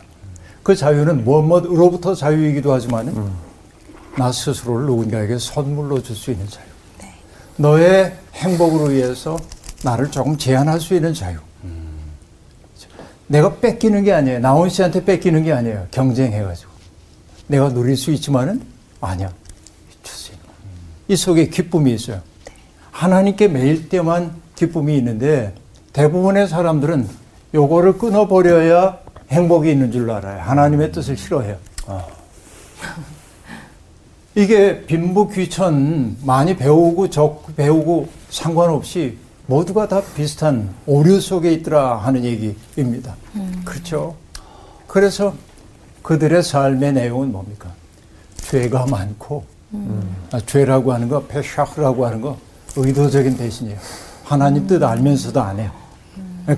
그 0.62 0.76
자유는 0.76 1.24
무엇으로부터 1.24 2.16
자유이기도 2.16 2.74
하지만은 2.74 3.47
나 4.18 4.32
스스로를 4.32 4.86
누군가에게 4.88 5.38
선물로 5.38 6.02
줄 6.02 6.16
수 6.16 6.32
있는 6.32 6.48
자유. 6.48 6.66
너의 7.58 8.16
행복을 8.34 8.94
위해서 8.94 9.38
나를 9.84 10.12
조금 10.12 10.38
제한할 10.38 10.80
수 10.80 10.94
있는 10.96 11.14
자유. 11.14 11.38
내가 13.28 13.56
뺏기는 13.58 14.04
게 14.04 14.14
아니에요. 14.14 14.40
나온 14.40 14.70
씨한테 14.70 15.04
뺏기는 15.04 15.44
게 15.44 15.52
아니에요. 15.52 15.88
경쟁해가지고. 15.92 16.72
내가 17.48 17.70
누릴 17.70 17.98
수 17.98 18.12
있지만은 18.12 18.62
아니야. 19.02 19.32
주세요. 20.02 20.38
이 21.08 21.16
속에 21.16 21.48
기쁨이 21.50 21.94
있어요. 21.94 22.22
하나님께 22.92 23.50
매일 23.50 23.90
때만 23.90 24.34
기쁨이 24.56 24.98
있는데 24.98 25.54
대부분의 25.94 26.48
사람들은 26.48 27.08
요거를 27.54 27.98
끊어버려야 27.98 29.00
행복이 29.30 29.72
있는 29.72 29.92
줄 29.92 30.10
알아요. 30.10 30.42
하나님의 30.42 30.92
뜻을 30.92 31.18
싫어해요. 31.18 31.58
이게 34.38 34.86
빈부 34.86 35.30
귀천 35.30 36.16
많이 36.24 36.56
배우고 36.56 37.10
적 37.10 37.44
배우고 37.56 38.08
상관없이 38.30 39.18
모두가 39.48 39.88
다 39.88 40.00
비슷한 40.16 40.70
오류 40.86 41.20
속에 41.20 41.52
있더라 41.54 41.98
하는 41.98 42.24
얘기입니다. 42.24 43.16
그렇죠. 43.66 44.16
그래서 44.86 45.34
그들의 46.04 46.44
삶의 46.44 46.94
내용은 46.94 47.32
뭡니까? 47.32 47.74
죄가 48.38 48.86
많고 48.86 49.44
아, 50.32 50.40
죄라고 50.46 50.94
하는 50.94 51.10
거, 51.10 51.24
페샤흐라고 51.24 52.06
하는 52.06 52.22
거 52.22 52.38
의도적인 52.76 53.38
대신이에요. 53.38 53.80
하나님 54.24 54.68
뜻 54.68 54.84
알면서도 54.84 55.42
안 55.42 55.58
해요. 55.60 55.72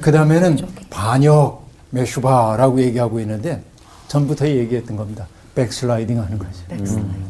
그 0.01 0.11
다음에는 0.11 0.57
반역, 0.89 1.65
메슈바라고 1.91 2.81
얘기하고 2.81 3.21
있는데 3.21 3.63
전부터 4.09 4.49
얘기했던 4.49 4.97
겁니다. 4.97 5.27
백슬라이딩 5.55 6.19
하는 6.19 6.37
거죠. 6.37 6.51
음. 6.71 7.28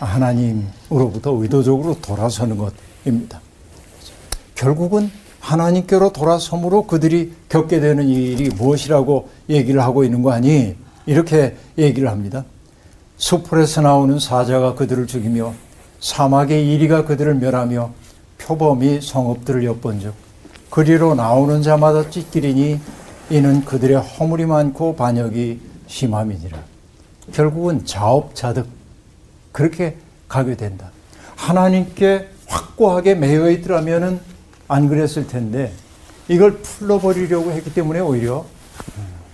하나님으로부터 0.00 1.32
의도적으로 1.32 1.96
돌아서는 2.00 2.58
것입니다. 2.58 3.40
결국은 4.54 5.10
하나님께로 5.40 6.12
돌아섬으로 6.12 6.86
그들이 6.86 7.32
겪게 7.48 7.80
되는 7.80 8.06
일이 8.08 8.50
무엇이라고 8.50 9.28
얘기를 9.48 9.82
하고 9.82 10.04
있는 10.04 10.22
거 10.22 10.32
아니? 10.32 10.76
이렇게 11.06 11.56
얘기를 11.78 12.10
합니다. 12.10 12.44
수풀에서 13.16 13.80
나오는 13.82 14.18
사자가 14.18 14.74
그들을 14.74 15.06
죽이며 15.06 15.54
사막의 16.00 16.72
이리가 16.72 17.04
그들을 17.04 17.34
멸하며 17.34 17.90
표범이 18.38 19.00
성읍들을 19.02 19.64
엿본즉 19.64 20.14
그리로 20.70 21.14
나오는 21.14 21.62
자마다 21.62 22.08
찢기리니 22.10 22.80
이는 23.30 23.64
그들의 23.64 23.96
허물이 23.96 24.46
많고 24.46 24.96
반역이 24.96 25.60
심함이니라. 25.86 26.58
결국은 27.32 27.84
자업자득 27.84 28.66
그렇게 29.60 29.98
가게 30.26 30.56
된다. 30.56 30.90
하나님께 31.36 32.30
확고하게 32.46 33.14
매여 33.14 33.50
있더라면은 33.50 34.18
안 34.68 34.88
그랬을 34.88 35.26
텐데 35.26 35.70
이걸 36.28 36.56
풀러버리려고 36.62 37.50
했기 37.52 37.74
때문에 37.74 38.00
오히려 38.00 38.46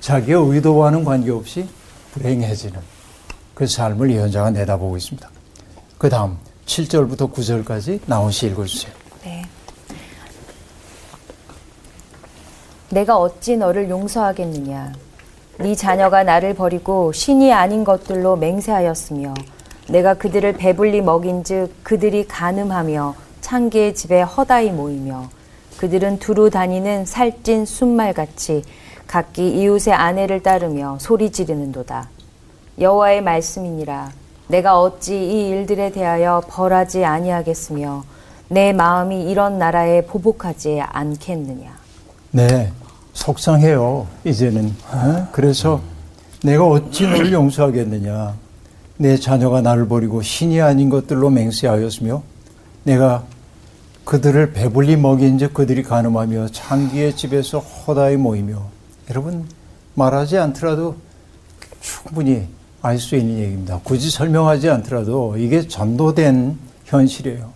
자기의 0.00 0.36
의도와는 0.36 1.04
관계없이 1.04 1.68
불행해지는 2.12 2.80
그 3.54 3.68
삶을 3.68 4.10
예언자가 4.10 4.50
내다보고 4.50 4.96
있습니다. 4.96 5.30
그 5.96 6.08
다음 6.08 6.38
7절부터 6.66 7.32
9절까지 7.32 8.00
나온 8.06 8.32
시 8.32 8.48
읽어주세요. 8.48 8.92
네. 9.22 9.44
내가 12.90 13.16
어찌 13.16 13.56
너를 13.56 13.88
용서하겠느냐? 13.88 14.92
네 15.58 15.74
자녀가 15.76 16.24
나를 16.24 16.54
버리고 16.54 17.12
신이 17.12 17.52
아닌 17.52 17.84
것들로 17.84 18.34
맹세하였으며 18.36 19.32
내가 19.88 20.14
그들을 20.14 20.52
배불리 20.54 21.00
먹인즉 21.00 21.84
그들이 21.84 22.26
간음하며 22.26 23.14
창기의 23.40 23.94
집에 23.94 24.22
허다히 24.22 24.70
모이며 24.70 25.28
그들은 25.78 26.18
두루 26.18 26.50
다니는 26.50 27.04
살찐 27.04 27.66
순말같이 27.66 28.64
각기 29.06 29.48
이웃의 29.48 29.94
아내를 29.94 30.42
따르며 30.42 30.98
소리 31.00 31.30
지르는도다. 31.30 32.08
여호와의 32.80 33.22
말씀이니라. 33.22 34.10
내가 34.48 34.80
어찌 34.80 35.14
이 35.16 35.48
일들에 35.48 35.92
대하여 35.92 36.42
벌하지 36.48 37.04
아니하겠으며 37.04 38.04
내 38.48 38.72
마음이 38.72 39.30
이런 39.30 39.58
나라에 39.58 40.02
보복하지 40.02 40.80
않겠느냐. 40.80 41.76
네, 42.32 42.72
속상해요. 43.12 44.06
이제는. 44.24 44.74
어? 44.92 45.28
그래서 45.32 45.80
내가 46.42 46.66
어찌 46.66 47.06
너를 47.06 47.32
용서하겠느냐. 47.32 48.34
내 48.98 49.16
자녀가 49.16 49.60
나를 49.60 49.88
버리고 49.88 50.22
신이 50.22 50.60
아닌 50.60 50.88
것들로 50.88 51.30
맹세하였으며 51.30 52.22
내가 52.84 53.24
그들을 54.04 54.52
배불리 54.52 54.96
먹인즉 54.96 55.52
그들이 55.52 55.82
가늠하며 55.82 56.48
창기의 56.48 57.16
집에서 57.16 57.58
허다히 57.58 58.16
모이며 58.16 58.62
여러분 59.10 59.44
말하지 59.94 60.38
않더라도 60.38 60.96
충분히 61.80 62.46
알 62.82 62.98
수 62.98 63.16
있는 63.16 63.38
얘기입니다. 63.38 63.80
굳이 63.82 64.10
설명하지 64.10 64.70
않더라도 64.70 65.36
이게 65.36 65.66
전도된 65.66 66.56
현실이에요. 66.84 67.50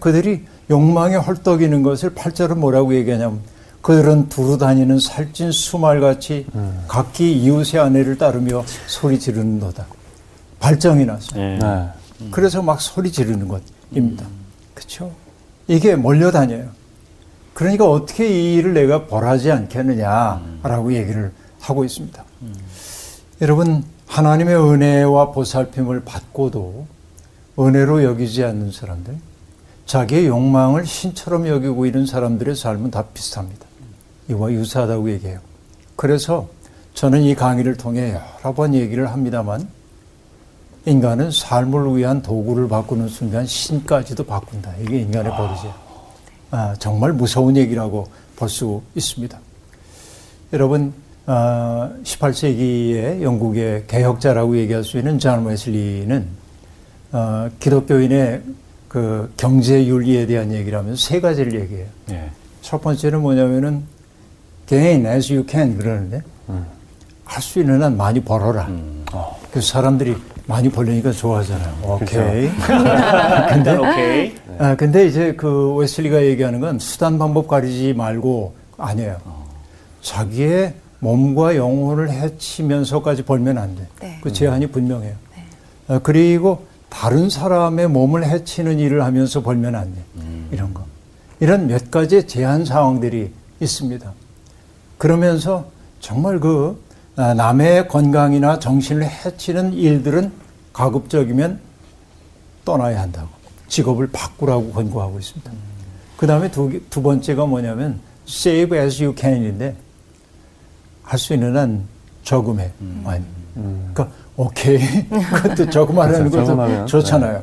그들이 0.00 0.44
욕망에 0.70 1.16
헐떡이는 1.16 1.82
것을 1.82 2.14
팔자로 2.14 2.56
뭐라고 2.56 2.94
얘기하냐면 2.94 3.40
그들은 3.82 4.30
두루 4.30 4.56
다니는 4.58 4.98
살찐 4.98 5.52
수말같이 5.52 6.46
각기 6.88 7.32
이웃의 7.34 7.78
아내를 7.80 8.16
따르며 8.16 8.64
소리 8.86 9.20
지르는 9.20 9.60
너다. 9.60 9.86
발정이 10.66 11.06
났어요. 11.06 11.40
네. 11.40 11.58
네. 11.60 12.28
그래서 12.32 12.60
막 12.60 12.80
소리 12.80 13.12
지르는 13.12 13.46
것입니다. 13.46 14.26
그렇죠? 14.74 15.12
이게 15.68 15.94
몰려다녀요. 15.94 16.70
그러니까 17.54 17.88
어떻게 17.88 18.28
이 18.28 18.54
일을 18.56 18.74
내가 18.74 19.06
벌하지 19.06 19.52
않겠느냐라고 19.52 20.92
얘기를 20.94 21.32
하고 21.60 21.84
있습니다. 21.84 22.24
여러분 23.42 23.84
하나님의 24.08 24.56
은혜와 24.56 25.30
보살핌을 25.30 26.04
받고도 26.04 26.86
은혜로 27.58 28.02
여기지 28.02 28.44
않는 28.44 28.72
사람들, 28.72 29.16
자기의 29.86 30.26
욕망을 30.26 30.84
신처럼 30.84 31.46
여기고 31.46 31.86
있는 31.86 32.06
사람들의 32.06 32.56
삶은 32.56 32.90
다 32.90 33.04
비슷합니다. 33.14 33.64
이와 34.30 34.50
유사하다고 34.50 35.10
얘기해요. 35.12 35.38
그래서 35.94 36.48
저는 36.94 37.22
이 37.22 37.34
강의를 37.36 37.76
통해 37.76 38.18
여러 38.42 38.52
번 38.52 38.74
얘기를 38.74 39.10
합니다만 39.10 39.75
인간은 40.86 41.32
삶을 41.32 41.96
위한 41.96 42.22
도구를 42.22 42.68
바꾸는 42.68 43.08
순간 43.08 43.44
신까지도 43.44 44.24
바꾼다. 44.24 44.72
이게 44.80 45.00
인간의 45.00 45.32
버릇이에요. 45.32 45.74
아, 46.52 46.74
정말 46.78 47.12
무서운 47.12 47.56
얘기라고 47.56 48.06
볼 48.36 48.48
수 48.48 48.82
있습니다. 48.94 49.36
여러분, 50.52 50.92
아, 51.26 51.90
18세기의 52.04 53.20
영국의 53.22 53.84
개혁자라고 53.88 54.56
얘기할 54.58 54.84
수 54.84 54.96
있는 54.98 55.18
존 55.18 55.44
웨슬리는 55.44 56.26
어, 57.12 57.48
기독교인의 57.58 58.42
그 58.88 59.32
경제 59.36 59.84
윤리에 59.86 60.26
대한 60.26 60.52
얘기를 60.52 60.78
하면서 60.78 60.96
세 60.96 61.20
가지를 61.20 61.60
얘기해요. 61.62 61.86
예. 62.10 62.30
첫 62.62 62.80
번째는 62.80 63.20
뭐냐면은 63.22 63.84
gain 64.66 65.04
as 65.06 65.32
you 65.32 65.44
can 65.48 65.76
그러는데 65.76 66.22
할수 67.24 67.58
있는 67.58 67.82
한 67.82 67.96
많이 67.96 68.20
벌어라. 68.20 68.68
어. 69.12 69.40
그래서 69.50 69.66
사람들이 69.68 70.16
많이 70.46 70.68
벌리니까 70.68 71.12
좋아하잖아요. 71.12 71.74
오케이. 71.82 72.50
근데 73.50 73.74
오케이. 73.76 74.34
아, 74.58 74.76
근데 74.76 75.06
이제 75.06 75.34
그 75.34 75.74
웨슬리가 75.74 76.24
얘기하는 76.24 76.60
건 76.60 76.78
수단 76.78 77.18
방법 77.18 77.48
가리지 77.48 77.94
말고 77.94 78.54
아니에요. 78.78 79.16
자기의 80.02 80.74
몸과 81.00 81.56
영혼을 81.56 82.10
해치면서까지 82.10 83.24
벌면 83.24 83.58
안 83.58 83.74
돼. 83.74 83.86
네. 84.00 84.18
그 84.22 84.32
제한이 84.32 84.68
분명해요. 84.68 85.14
아, 85.88 85.98
그리고 86.02 86.64
다른 86.88 87.28
사람의 87.28 87.88
몸을 87.88 88.24
해치는 88.24 88.78
일을 88.78 89.02
하면서 89.04 89.42
벌면 89.42 89.74
안 89.74 89.94
돼. 89.94 90.00
이런 90.52 90.72
거. 90.72 90.84
이런 91.40 91.66
몇 91.66 91.90
가지 91.90 92.26
제한 92.26 92.64
사항들이 92.64 93.32
있습니다. 93.60 94.12
그러면서 94.96 95.66
정말 96.00 96.38
그 96.38 96.80
아, 96.82 96.85
남의 97.16 97.88
건강이나 97.88 98.58
정신을 98.58 99.04
해치는 99.08 99.72
일들은 99.72 100.32
가급적이면 100.72 101.60
떠나야 102.64 103.00
한다고. 103.00 103.28
직업을 103.68 104.08
바꾸라고 104.12 104.70
권고하고 104.72 105.18
있습니다. 105.18 105.50
그 106.16 106.26
다음에 106.26 106.50
두, 106.50 106.68
개- 106.68 106.80
두 106.90 107.02
번째가 107.02 107.46
뭐냐면 107.46 108.00
save 108.28 108.78
as 108.78 109.02
you 109.02 109.14
can인데 109.18 109.74
할 111.02 111.18
수 111.18 111.34
있는 111.34 111.56
한 111.56 111.84
저금해. 112.22 112.70
많이. 113.02 113.24
그러니까 113.54 114.08
오케이. 114.36 114.78
그것도 115.08 115.70
저금하라는. 115.70 116.30
것도 116.30 116.86
좋잖아요. 116.86 117.42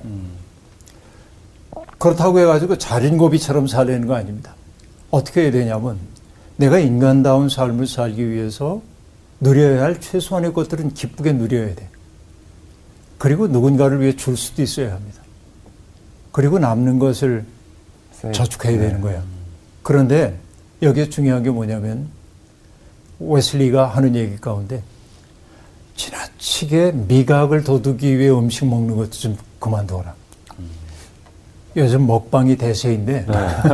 그렇다고 1.98 2.40
해가지고 2.40 2.78
자린고비처럼 2.78 3.68
살려는 3.68 4.06
거 4.08 4.16
아닙니다. 4.16 4.54
어떻게 5.10 5.44
해야 5.44 5.52
되냐면 5.52 5.98
내가 6.58 6.78
인간다운 6.80 7.50
삶을 7.50 7.88
살기 7.88 8.30
위해서 8.30 8.82
누려야 9.40 9.84
할 9.84 10.00
최소한의 10.00 10.54
것들은 10.54 10.94
기쁘게 10.94 11.34
누려야 11.34 11.76
돼. 11.76 11.88
그리고 13.18 13.48
누군가를 13.48 14.02
위해 14.02 14.16
줄 14.16 14.36
수도 14.36 14.62
있어야 14.62 14.94
합니다. 14.94 15.22
그리고 16.32 16.60
남는 16.60 17.00
것을 17.00 17.46
세이브. 18.12 18.34
저축해야 18.36 18.78
네. 18.78 18.88
되는 18.88 19.02
거예요. 19.02 19.24
그런데 19.82 20.38
여기에 20.82 21.10
중요한 21.10 21.44
게 21.44 21.50
뭐냐면 21.50 22.10
웨슬리가 23.20 23.86
하는 23.88 24.16
얘기 24.16 24.38
가운데 24.38 24.82
지나치게 25.96 26.94
미각을 27.08 27.64
돋우기 27.64 28.18
위해 28.18 28.30
음식 28.30 28.66
먹는 28.66 28.96
것도 28.96 29.12
좀 29.12 29.38
그만둬라. 29.60 30.16
요즘 31.76 32.06
먹방이 32.06 32.56
대세인데 32.56 33.26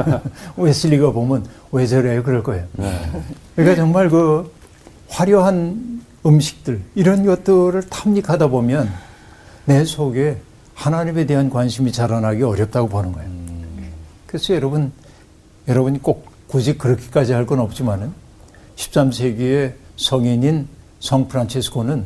웨슬리가 0.57 1.11
보면 1.11 1.45
왜 1.71 1.85
저래 1.85 2.21
그럴 2.21 2.43
거예요. 2.43 2.65
그러니까 3.55 3.75
정말 3.75 4.09
그 4.09 4.51
화려한 5.09 6.01
음식들 6.25 6.81
이런 6.95 7.25
것들을 7.25 7.81
탐닉하다 7.89 8.47
보면 8.47 8.89
내 9.65 9.83
속에 9.85 10.37
하나님에 10.75 11.25
대한 11.25 11.49
관심이 11.49 11.91
자라나기 11.91 12.43
어렵다고 12.43 12.87
보는 12.87 13.11
거예요. 13.11 13.29
그래서 14.27 14.53
여러분, 14.53 14.91
여러분이 15.67 16.01
꼭 16.01 16.27
굳이 16.47 16.77
그렇게까지 16.77 17.33
할 17.33 17.45
건 17.45 17.59
없지만은 17.59 18.11
13세기의 18.75 19.73
성인인 19.97 20.67
성 20.99 21.27
프란치스코는 21.27 22.05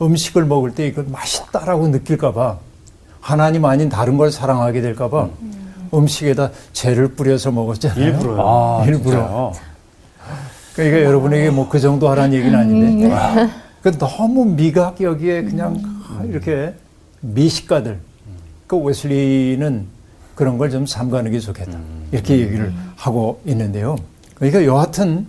음식을 0.00 0.44
먹을 0.44 0.74
때 0.74 0.86
이걸 0.86 1.04
맛있다라고 1.08 1.88
느낄까봐 1.88 2.58
하나님 3.20 3.64
아닌 3.64 3.88
다른 3.88 4.16
걸 4.16 4.30
사랑하게 4.32 4.80
될까봐 4.80 5.28
음 5.94 6.06
식에다 6.06 6.50
죄를 6.72 7.08
뿌려서 7.14 7.50
먹었잖아요. 7.52 8.04
일부러요. 8.04 8.40
아, 8.40 8.84
일부러. 8.86 9.02
진짜요? 9.10 9.52
그러니까 10.74 11.02
여러분에게 11.04 11.50
뭐 11.50 11.68
그 11.68 11.78
정도 11.80 12.08
하라는 12.10 12.32
얘기는 12.34 12.58
아닌데 12.58 13.46
그 13.82 13.96
너무 13.98 14.44
미각 14.44 15.00
여기에 15.00 15.44
그냥 15.44 15.80
이렇게 16.28 16.74
미식가들 17.20 17.98
그 18.66 18.76
웨슬리는 18.76 19.86
그런 20.34 20.56
걸 20.58 20.70
좀 20.70 20.86
삼가는 20.86 21.30
게 21.30 21.38
좋겠다 21.40 21.78
이렇게 22.10 22.38
얘기를 22.38 22.72
하고 22.96 23.40
있는데요. 23.44 23.96
그러니까 24.34 24.64
여하튼 24.64 25.26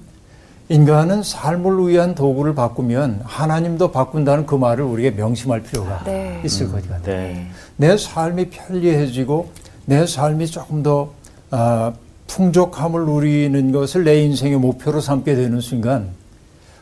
인간은 0.70 1.24
삶을 1.24 1.88
위한 1.90 2.16
도구를 2.16 2.56
바꾸면 2.56 3.22
하나님도 3.26 3.92
바꾼다는 3.92 4.46
그 4.46 4.56
말을 4.56 4.84
우리가 4.86 5.16
명심할 5.18 5.62
필요가 5.62 6.02
네. 6.06 6.42
있을 6.46 6.72
것 6.72 6.82
같아요. 6.88 7.02
네. 7.04 7.48
내 7.76 7.98
삶이 7.98 8.50
편리해지고 8.50 9.52
내 9.86 10.08
삶이 10.08 10.48
조금 10.48 10.82
더 10.82 11.12
아, 11.52 11.92
풍족함을 12.34 13.06
누리는 13.06 13.72
것을 13.72 14.06
내 14.06 14.24
인생의 14.24 14.58
목표로 14.58 15.02
삼게 15.02 15.36
되는 15.36 15.62
순간 15.62 16.10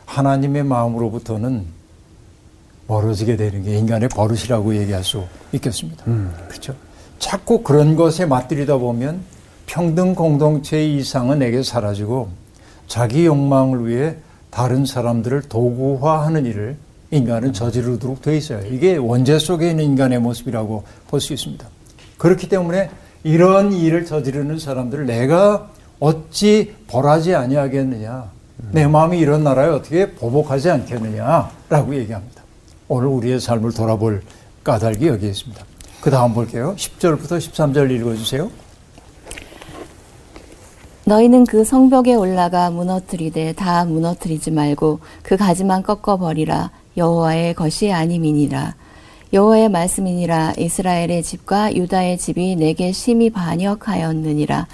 하나님의 0.06 0.64
마음으로부터는 0.64 1.66
멀어지게 2.86 3.36
되는 3.36 3.62
게 3.62 3.76
인간의 3.76 4.08
버릇이라고 4.08 4.74
얘기할 4.76 5.04
수 5.04 5.24
있겠습니다. 5.52 6.04
그렇죠? 6.48 6.74
자꾸 7.18 7.62
그런 7.62 7.96
것에 7.96 8.24
맞들이다 8.24 8.78
보면 8.78 9.20
평등 9.66 10.14
공동체의 10.14 10.96
이상은 10.96 11.40
내게 11.40 11.62
사라지고 11.62 12.30
자기 12.86 13.26
욕망을 13.26 13.86
위해 13.86 14.16
다른 14.50 14.86
사람들을 14.86 15.42
도구화하는 15.50 16.46
일을 16.46 16.76
인간은 17.10 17.52
저지르도록 17.52 18.22
돼 18.22 18.38
있어요. 18.38 18.66
이게 18.66 18.96
원죄 18.96 19.38
속에 19.38 19.70
있는 19.70 19.84
인간의 19.84 20.18
모습이라고 20.18 20.82
볼 21.08 21.20
수 21.20 21.34
있습니다. 21.34 21.68
그렇기 22.16 22.48
때문에 22.48 22.88
이런 23.24 23.72
일을 23.72 24.04
저지르는 24.04 24.58
사람들을 24.58 25.06
내가 25.06 25.68
어찌 26.00 26.74
벌하지 26.88 27.34
아니하겠느냐. 27.34 28.30
내 28.72 28.86
마음이 28.86 29.18
이런 29.18 29.44
나라에 29.44 29.68
어떻게 29.68 30.12
보복하지 30.12 30.70
않겠느냐라고 30.70 31.94
얘기합니다. 31.94 32.42
오늘 32.88 33.08
우리의 33.08 33.40
삶을 33.40 33.72
돌아볼 33.72 34.22
까닭이 34.64 35.06
여기에 35.06 35.30
있습니다. 35.30 35.64
그 36.00 36.10
다음 36.10 36.34
볼게요. 36.34 36.74
10절부터 36.76 37.38
13절 37.38 37.90
읽어주세요. 37.90 38.50
너희는 41.04 41.44
그 41.46 41.64
성벽에 41.64 42.14
올라가 42.14 42.70
무너뜨리되 42.70 43.54
다 43.54 43.84
무너뜨리지 43.84 44.52
말고 44.52 45.00
그 45.22 45.36
가지만 45.36 45.82
꺾어 45.82 46.16
버리라 46.16 46.70
여호와의 46.96 47.54
것이 47.54 47.92
아님이니라 47.92 48.74
여호와의 49.32 49.70
말씀이니라. 49.70 50.54
이스라엘의 50.58 51.22
집과 51.22 51.74
유다의 51.74 52.18
집이 52.18 52.56
내게 52.56 52.92
심히 52.92 53.30
반역하였느니라. 53.30 54.66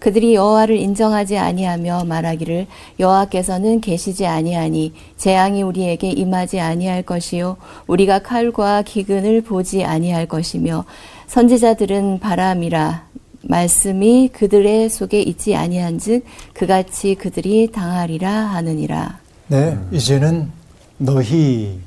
그들이 0.00 0.34
여호와를 0.34 0.76
인정하지 0.76 1.36
아니하며 1.38 2.04
말하기를 2.06 2.66
여호와께서는 2.98 3.80
계시지 3.80 4.26
아니하니 4.26 4.94
재앙이 5.16 5.62
우리에게 5.62 6.10
임하지 6.10 6.58
아니할 6.58 7.02
것이요 7.02 7.58
우리가 7.86 8.20
칼과 8.20 8.82
기근을 8.82 9.42
보지 9.42 9.84
아니할 9.84 10.26
것이며 10.26 10.86
선지자들은 11.26 12.18
바람이라. 12.18 13.10
말씀이 13.42 14.28
그들의 14.32 14.90
속에 14.90 15.22
있지 15.22 15.54
아니한즉 15.54 16.24
그같이 16.52 17.14
그들이 17.14 17.70
당하리라 17.70 18.30
하느니라. 18.30 19.18
네, 19.48 19.78
이제는 19.92 20.50
너희 20.98 21.78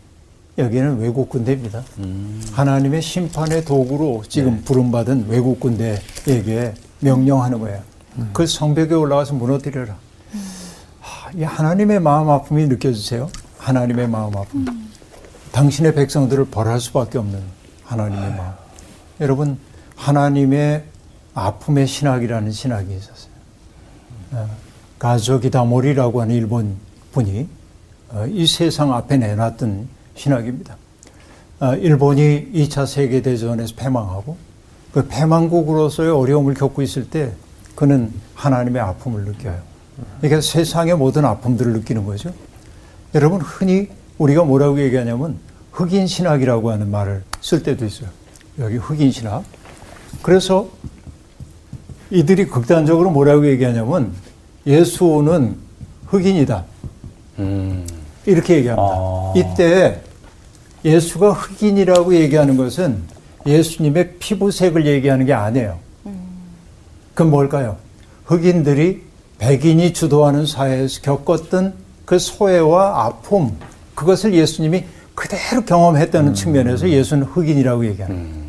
여기는 0.58 1.00
외국 1.00 1.30
군대입니다. 1.30 1.84
하나님의 2.52 3.02
심판의 3.02 3.66
도구로 3.66 4.24
지금 4.30 4.62
부름받은 4.64 5.28
외국 5.28 5.60
군대에게 5.60 6.76
명령하는 7.00 7.60
거예요. 7.60 7.82
그 8.34 8.46
성벽에 8.46 8.94
올라가서 8.94 9.34
무너뜨려라. 9.34 9.96
하, 11.00 11.32
이 11.32 11.44
하나님의 11.44 12.00
마음 12.00 12.30
아픔이 12.30 12.68
느껴지세요? 12.68 13.30
하나님의 13.58 14.08
마음 14.08 14.38
아픔. 14.38 14.66
당신의 15.52 15.96
백성들을 15.96 16.46
벌할 16.46 16.80
수밖에 16.80 17.18
없는 17.18 17.42
하나님의 17.84 18.30
마음. 18.36 18.54
여러분, 19.22 19.58
하나님의 19.96 20.84
아픔의 21.34 21.88
신학이라는 21.88 22.52
신학이 22.52 22.96
있었어요. 22.96 23.34
어, 24.34 24.50
가조기다모리라고 25.00 26.22
하는 26.22 26.36
일본 26.36 26.78
분이 27.12 27.48
어, 28.10 28.26
이 28.28 28.46
세상 28.46 28.94
앞에 28.94 29.18
내놨던 29.18 29.88
신학입니다. 30.16 30.78
어, 31.60 31.76
일본이 31.76 32.52
2차 32.54 32.86
세계대전에서 32.86 33.76
패망하고 33.76 34.38
그 34.94 35.08
패망국으로서의 35.08 36.12
어려움을 36.12 36.54
겪고 36.54 36.82
있을 36.82 37.10
때 37.10 37.32
그는 37.76 38.12
하나님의 38.36 38.82
아픔을 38.82 39.26
느껴요. 39.26 39.58
그러니까 40.20 40.42
세상의 40.42 40.96
모든 40.96 41.26
아픔들을 41.26 41.74
느끼는 41.74 42.06
거죠. 42.06 42.34
여러분 43.16 43.42
흔히 43.42 43.90
우리가 44.18 44.44
뭐라고 44.44 44.80
얘기하냐면 44.82 45.38
흑인 45.72 46.08
신학이라고 46.08 46.72
하는 46.72 46.92
말을 46.92 47.24
쓸 47.42 47.64
때도 47.64 47.86
있어요. 47.86 48.10
여기 48.60 48.78
흑인 48.78 49.12
신학. 49.12 49.44
그래서 50.22 50.70
이들이 52.12 52.48
극단적으로 52.48 53.10
뭐라고 53.10 53.48
얘기하냐면 53.48 54.14
예수는 54.68 55.58
흑인이다. 56.08 56.66
음. 57.40 57.86
이렇게 58.26 58.58
얘기합니다. 58.58 58.96
아. 58.96 59.34
이때 59.36 60.02
예수가 60.86 61.32
흑인이라고 61.32 62.16
얘기하는 62.16 62.58
것은 62.58 63.02
예수님의 63.46 64.16
피부색을 64.20 64.86
얘기하는 64.86 65.26
게 65.26 65.34
아니에요. 65.34 65.80
그건 67.14 67.32
뭘까요? 67.32 67.78
흑인들이 68.26 69.04
백인이 69.38 69.94
주도하는 69.94 70.46
사회에서 70.46 71.02
겪었던 71.02 71.74
그 72.06 72.18
소외와 72.20 73.06
아픔, 73.06 73.52
그것을 73.96 74.34
예수님이 74.34 74.86
그대로 75.16 75.64
경험했다는 75.64 76.34
측면에서 76.34 76.90
예수는 76.90 77.24
흑인이라고 77.24 77.86
얘기하는 77.86 78.16
거예요. 78.16 78.44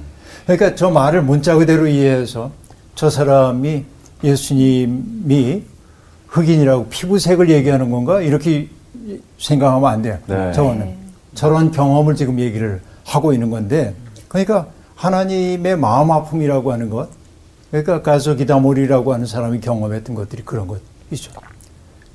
그러니까 0.47 0.75
저 0.77 0.91
말을 0.91 1.23
문자 1.23 1.57
그대로 1.57 1.87
이해해서 1.87 2.51
저 2.95 3.11
사람이 3.11 3.85
예수님이 4.23 5.63
흑인이라고 6.29 6.89
피부색을 6.89 7.51
얘기하는 7.51 7.91
건가? 7.91 8.21
이렇게 8.21 8.69
생각하면 9.39 9.91
안 9.91 10.03
돼요. 10.03 10.19
네. 10.27 10.53
저는 10.53 10.95
저런 11.35 11.71
경험을 11.71 12.15
지금 12.15 12.39
얘기를 12.39 12.81
하고 13.05 13.33
있는 13.33 13.51
건데, 13.51 13.95
그러니까 14.29 14.69
하나님의 14.95 15.77
마음 15.77 16.11
아픔이라고 16.11 16.73
하는 16.73 16.91
것, 16.91 17.09
그러니까 17.71 18.03
가족이다몰이라고 18.03 19.13
하는 19.13 19.27
사람이 19.27 19.61
경험했던 19.61 20.15
것들이 20.15 20.43
그런 20.45 20.69
것이죠. 20.69 21.33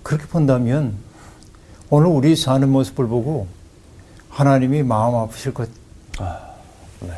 그렇게 0.03 0.25
본다면 0.27 0.95
오늘 1.89 2.07
우리 2.07 2.35
사는 2.35 2.67
모습을 2.69 3.07
보고 3.07 3.47
하나님이 4.29 4.83
마음 4.83 5.15
아프실 5.15 5.53
것 5.53 5.67
네. 7.01 7.09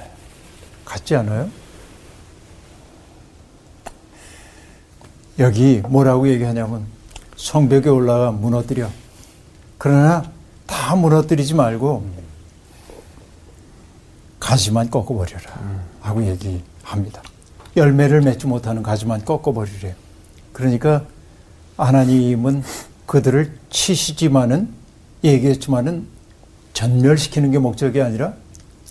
같지 0.86 1.16
않아요? 1.16 1.50
여기 5.40 5.82
뭐라고 5.88 6.28
얘기하냐면 6.28 6.86
성벽에 7.36 7.90
올라가 7.90 8.32
무너뜨려. 8.32 8.90
그러나 9.82 10.24
다 10.68 10.96
무너뜨리지 10.96 11.56
말고 11.56 12.06
가지만 14.40 14.92
꺾어버려라 14.92 15.42
하고 16.02 16.24
얘기합니다. 16.24 17.24
열매를 17.76 18.22
맺지 18.22 18.46
못하는 18.46 18.84
가지만 18.84 19.26
꺾어버리래요. 19.26 19.96
그러니까 20.54 21.04
하나님은 21.78 22.62
그들을 23.08 23.58
치시지만은 23.72 24.70
얘기했지만은 25.24 26.06
전멸시키는 26.74 27.50
게 27.50 27.58
목적이 27.58 28.04
아니라 28.04 28.36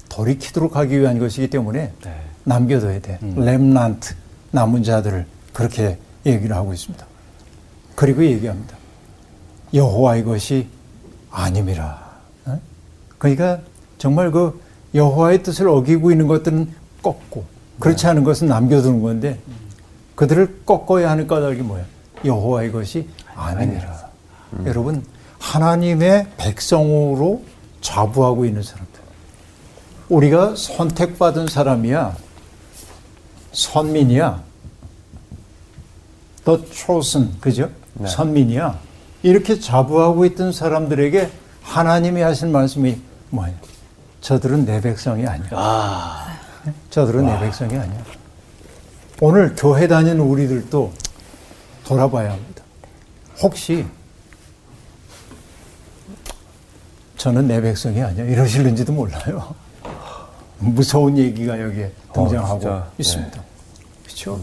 돌이키도록 0.08 0.74
하기 0.74 0.98
위한 0.98 1.20
것이기 1.20 1.50
때문에 1.50 1.92
네. 2.02 2.20
남겨둬야 2.42 3.00
돼. 3.00 3.20
렘난트 3.22 4.16
남은 4.50 4.82
자들을 4.82 5.24
그렇게 5.52 5.98
얘기를 6.26 6.56
하고 6.56 6.74
있습니다. 6.74 7.06
그리고 7.94 8.24
얘기합니다. 8.24 8.76
여호와의 9.72 10.24
것이 10.24 10.79
아님이라. 11.30 12.10
어? 12.46 12.60
그러니까 13.18 13.60
정말 13.98 14.30
그 14.30 14.60
여호와의 14.94 15.42
뜻을 15.42 15.68
어기고 15.68 16.10
있는 16.10 16.26
것들은 16.26 16.72
꺾고 17.02 17.44
그렇지 17.78 18.06
않은 18.06 18.24
것은 18.24 18.48
남겨두는 18.48 19.02
건데 19.02 19.38
그들을 20.14 20.62
꺾어야 20.66 21.10
하는 21.10 21.26
까닭이 21.26 21.62
뭐야? 21.62 21.84
여호와의 22.24 22.72
것이 22.72 23.08
아님이라. 23.34 24.10
여러분 24.66 25.04
하나님의 25.38 26.26
백성으로 26.36 27.42
자부하고 27.80 28.44
있는 28.44 28.62
사람들. 28.62 29.00
우리가 30.08 30.54
선택받은 30.56 31.46
사람이야. 31.46 32.16
선민이야. 33.52 34.42
The 36.44 36.64
chosen, 36.72 37.38
그죠? 37.40 37.70
네. 37.94 38.08
선민이야. 38.08 38.78
이렇게 39.22 39.58
자부하고 39.58 40.24
있던 40.26 40.52
사람들에게 40.52 41.30
하나님이 41.62 42.22
하신 42.22 42.52
말씀이 42.52 43.00
뭐냐? 43.30 43.54
저들은 44.20 44.64
내 44.64 44.80
백성이 44.80 45.26
아니야. 45.26 45.48
아. 45.52 46.38
저들은 46.90 47.26
내 47.26 47.38
백성이 47.40 47.76
아니야. 47.76 48.04
오늘 49.20 49.54
교회 49.56 49.86
다니는 49.86 50.20
우리들도 50.20 50.92
돌아봐야 51.84 52.32
합니다. 52.32 52.62
혹시 53.42 53.86
저는 57.16 57.48
내 57.48 57.60
백성이 57.60 58.02
아니야 58.02 58.24
이러실는지도 58.24 58.92
몰라요. 58.92 59.54
무서운 60.58 61.16
얘기가 61.18 61.60
여기에 61.60 61.92
등장하고 62.14 62.60
진짜, 62.60 62.76
네. 62.76 62.94
있습니다. 62.98 63.42
그렇죠? 64.04 64.40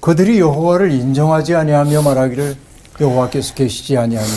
그들이 0.00 0.38
여호와를 0.40 0.92
인정하지 0.92 1.54
아니하며 1.54 2.02
말하기를 2.02 2.56
여호와께서 3.00 3.54
계시지 3.54 3.96
아니하니 3.96 4.28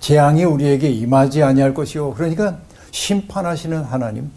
재앙이 0.00 0.44
우리에게 0.44 0.90
임하지 0.90 1.42
아니할 1.42 1.74
것이요. 1.74 2.14
그러니까 2.14 2.58
심판하시는 2.90 3.82
하나님, 3.84 4.30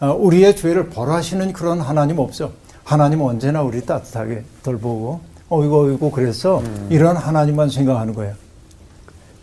어, 0.00 0.12
우리의 0.12 0.56
죄를 0.56 0.90
벌하시는 0.90 1.52
그런 1.52 1.80
하나님 1.80 2.18
없어. 2.18 2.52
하나님 2.84 3.22
언제나 3.22 3.62
우리 3.62 3.84
따뜻하게 3.86 4.44
돌보고 4.62 5.20
어이구 5.48 5.86
어이구 5.86 6.10
그래서 6.10 6.62
이런 6.90 7.16
하나님만 7.16 7.70
생각하는 7.70 8.14
거예요. 8.14 8.34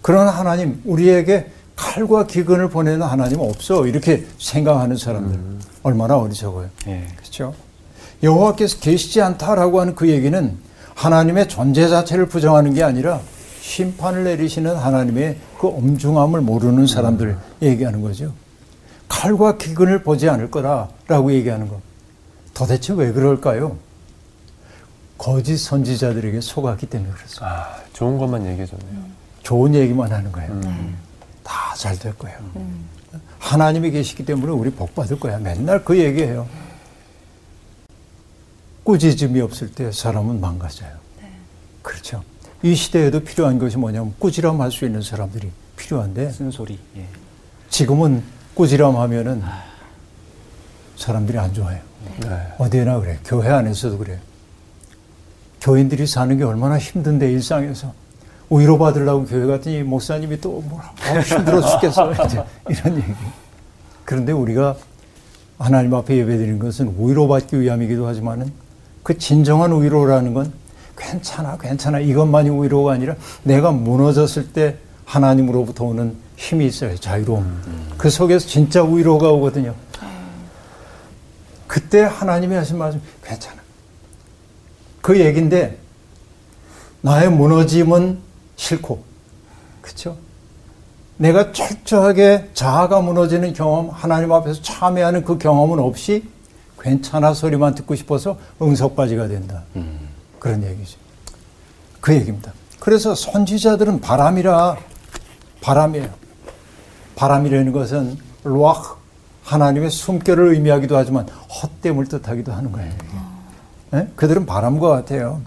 그런 0.02 0.28
하나님, 0.28 0.82
우리에게 0.86 1.52
칼과 1.76 2.28
기근을 2.28 2.70
보내는 2.70 3.04
하나님 3.04 3.40
없어. 3.40 3.88
이렇게 3.88 4.26
생각하는 4.38 4.98
사람들 4.98 5.40
얼마나 5.84 6.18
어리석어요. 6.18 6.70
예. 6.88 7.08
그렇죠? 7.16 7.54
여호와께서 8.22 8.80
계시지 8.80 9.22
않다라고 9.22 9.80
하는 9.80 9.96
그 9.96 10.10
얘기는 10.10 10.58
하나님의 10.96 11.48
존재 11.48 11.88
자체를 11.88 12.28
부정하는 12.28 12.74
게 12.74 12.84
아니라 12.84 13.22
심판을 13.70 14.24
내리시는 14.24 14.76
하나님의 14.76 15.38
그 15.60 15.68
엄중함을 15.68 16.42
모르는 16.42 16.88
사람들 16.88 17.38
얘기하는 17.62 18.02
거죠. 18.02 18.34
칼과 19.08 19.58
기근을 19.58 20.02
보지 20.02 20.28
않을 20.28 20.50
거라라고 20.50 21.32
얘기하는 21.34 21.68
거. 21.68 21.80
도대체 22.56 22.94
왜 22.94 23.12
그럴까요? 23.12 23.78
거짓 25.20 25.58
선지자들에게 25.58 26.42
속았기 26.42 26.88
때문에 26.88 27.12
그렇습니다. 27.12 27.46
아, 27.46 27.84
좋은 27.94 28.18
것만 28.18 28.48
얘기해 28.48 28.66
줬네요. 28.66 29.04
좋은 29.44 29.76
얘기만 29.76 30.12
하는 30.12 30.32
거예요. 30.32 30.52
음. 30.52 30.98
다잘 31.44 32.00
될 32.00 32.18
거예요. 32.18 32.38
하나님이 33.38 33.92
계시기 33.92 34.26
때문에 34.26 34.52
우리 34.52 34.72
복 34.72 34.96
받을 34.96 35.20
거야. 35.20 35.38
맨날 35.38 35.84
그 35.86 35.98
얘기해요. 35.98 36.48
꾸짖음이 38.84 39.40
없을 39.42 39.72
때 39.72 39.92
사람은 39.92 40.42
망가져요. 40.42 40.90
그렇죠. 41.84 42.24
이 42.62 42.76
시대에도 42.76 43.22
필요한 43.22 43.58
것이 43.58 43.78
뭐냐면 43.78 44.14
꾸지람 44.20 44.60
할 44.62 44.72
수 44.72 44.86
있는 44.86 45.02
사람들이 45.02 45.50
필요한데 45.78 46.32
쓴소리. 46.32 46.78
예. 46.98 47.06
지금은 47.70 48.22
꾸지람 48.54 48.98
하면은 48.98 49.42
사람들이 50.98 51.38
안 51.38 51.54
좋아해요. 51.54 51.82
네. 52.22 52.54
어디나 52.58 53.00
그래. 53.00 53.18
교회 53.26 53.50
안에서도 53.50 53.98
그래요. 53.98 54.18
교인들이 55.62 56.06
사는 56.08 56.38
게 56.38 56.44
얼마나 56.44 56.78
힘든데 56.78 57.32
일상에서 57.32 57.94
위로 58.50 58.78
받으려고 58.78 59.26
교회 59.26 59.46
갔더니 59.46 59.84
목사님이 59.84 60.42
또 60.42 60.62
뭐라 60.62 60.92
아, 61.02 61.20
힘들어 61.20 61.62
죽겠어 61.62 62.12
이제 62.26 62.44
이런 62.68 62.98
얘기. 62.98 63.14
그런데 64.06 64.32
우리가 64.32 64.76
하나님 65.60 65.94
앞에 65.94 66.18
예배드리는 66.18 66.60
것은 66.60 66.96
위로받기 66.98 67.60
위함이기도 67.62 68.08
하지만은 68.08 68.52
그 69.04 69.18
진정한 69.18 69.82
위로라는 69.82 70.34
건 70.34 70.52
괜찮아 71.00 71.58
괜찮아 71.58 72.00
이것만이 72.00 72.50
위로가 72.62 72.94
아니라 72.94 73.16
내가 73.44 73.72
무너졌을 73.72 74.52
때 74.52 74.78
하나님으로부터 75.06 75.86
오는 75.86 76.16
힘이 76.36 76.68
있어요 76.68 76.96
자유로움. 76.98 77.96
그 77.98 78.10
속에서 78.10 78.48
진짜 78.48 78.84
위로가 78.84 79.30
오거든요. 79.32 79.74
그때 81.66 82.02
하나님이 82.02 82.56
하신 82.56 82.78
말씀 82.78 83.02
괜찮아. 83.24 83.58
그 85.02 85.20
얘긴데 85.20 85.78
나의 87.02 87.32
무너짐은 87.32 88.20
싫고 88.58 89.04
그렇죠? 89.82 90.18
내가 91.18 91.52
철저하게 91.52 92.50
자아가 92.54 93.02
무너지는 93.02 93.54
경험, 93.54 93.90
하나님 93.90 94.32
앞에서 94.32 94.62
참여하는 94.62 95.26
그 95.26 95.38
경험은 95.38 95.80
없이 95.80 96.24
괜찮아 96.80 97.34
소리만 97.34 97.76
듣고 97.76 97.96
싶어서 97.96 98.38
응석바지가 98.62 99.28
된다. 99.28 99.64
그런 100.40 100.64
얘기죠. 100.64 100.98
그 102.02 102.14
얘기입니다. 102.14 102.54
그래서 102.80 103.14
선지자들은 103.14 104.02
바람이라 104.02 104.78
바람이에요. 105.62 106.10
바람이라는 107.16 107.72
것은 107.72 108.18
로악 108.44 109.00
하나님의 109.44 109.90
숨결을 109.90 110.54
의미하기도 110.54 110.96
하지만 110.96 111.28
헛됨을 111.28 112.08
뜻하기도 112.08 112.54
하는 112.54 112.72
거예요. 112.72 112.94
예? 113.96 114.08
그들은 114.16 114.46
바람과 114.46 114.90
같아요. 114.90 115.42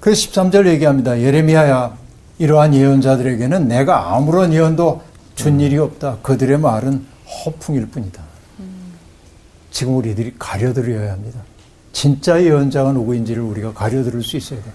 그래서 0.00 0.28
13절 0.28 0.66
얘기합니다. 0.66 1.20
예레미야야 1.20 1.96
이러한 2.38 2.74
예언자들에게는 2.74 3.68
내가 3.68 4.14
아무런 4.14 4.52
예언도 4.52 5.02
준 5.34 5.60
일이 5.60 5.78
없다. 5.78 6.18
그들의 6.22 6.58
말은 6.58 7.06
허풍일 7.44 7.86
뿐이다. 7.88 8.22
지금 9.70 9.96
우리들이 9.96 10.34
가려들여야 10.38 11.12
합니다. 11.12 11.40
진짜 11.92 12.42
예언자가 12.42 12.92
누구인지를 12.92 13.42
우리가 13.42 13.72
가려들을 13.72 14.22
수 14.22 14.36
있어야 14.36 14.62
돼요. 14.62 14.72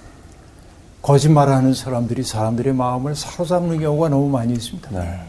거짓말하는 1.02 1.74
사람들이 1.74 2.24
사람들의 2.24 2.74
마음을 2.74 3.16
사로잡는 3.16 3.80
경우가 3.80 4.10
너무 4.10 4.30
많이 4.30 4.54
있습니다. 4.54 4.90
네. 4.92 5.20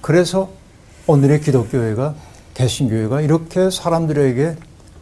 그래서 0.00 0.50
오늘의 1.06 1.40
기독교회가 1.40 2.14
개신교회가 2.54 3.22
이렇게 3.22 3.70
사람들에게 3.70 4.56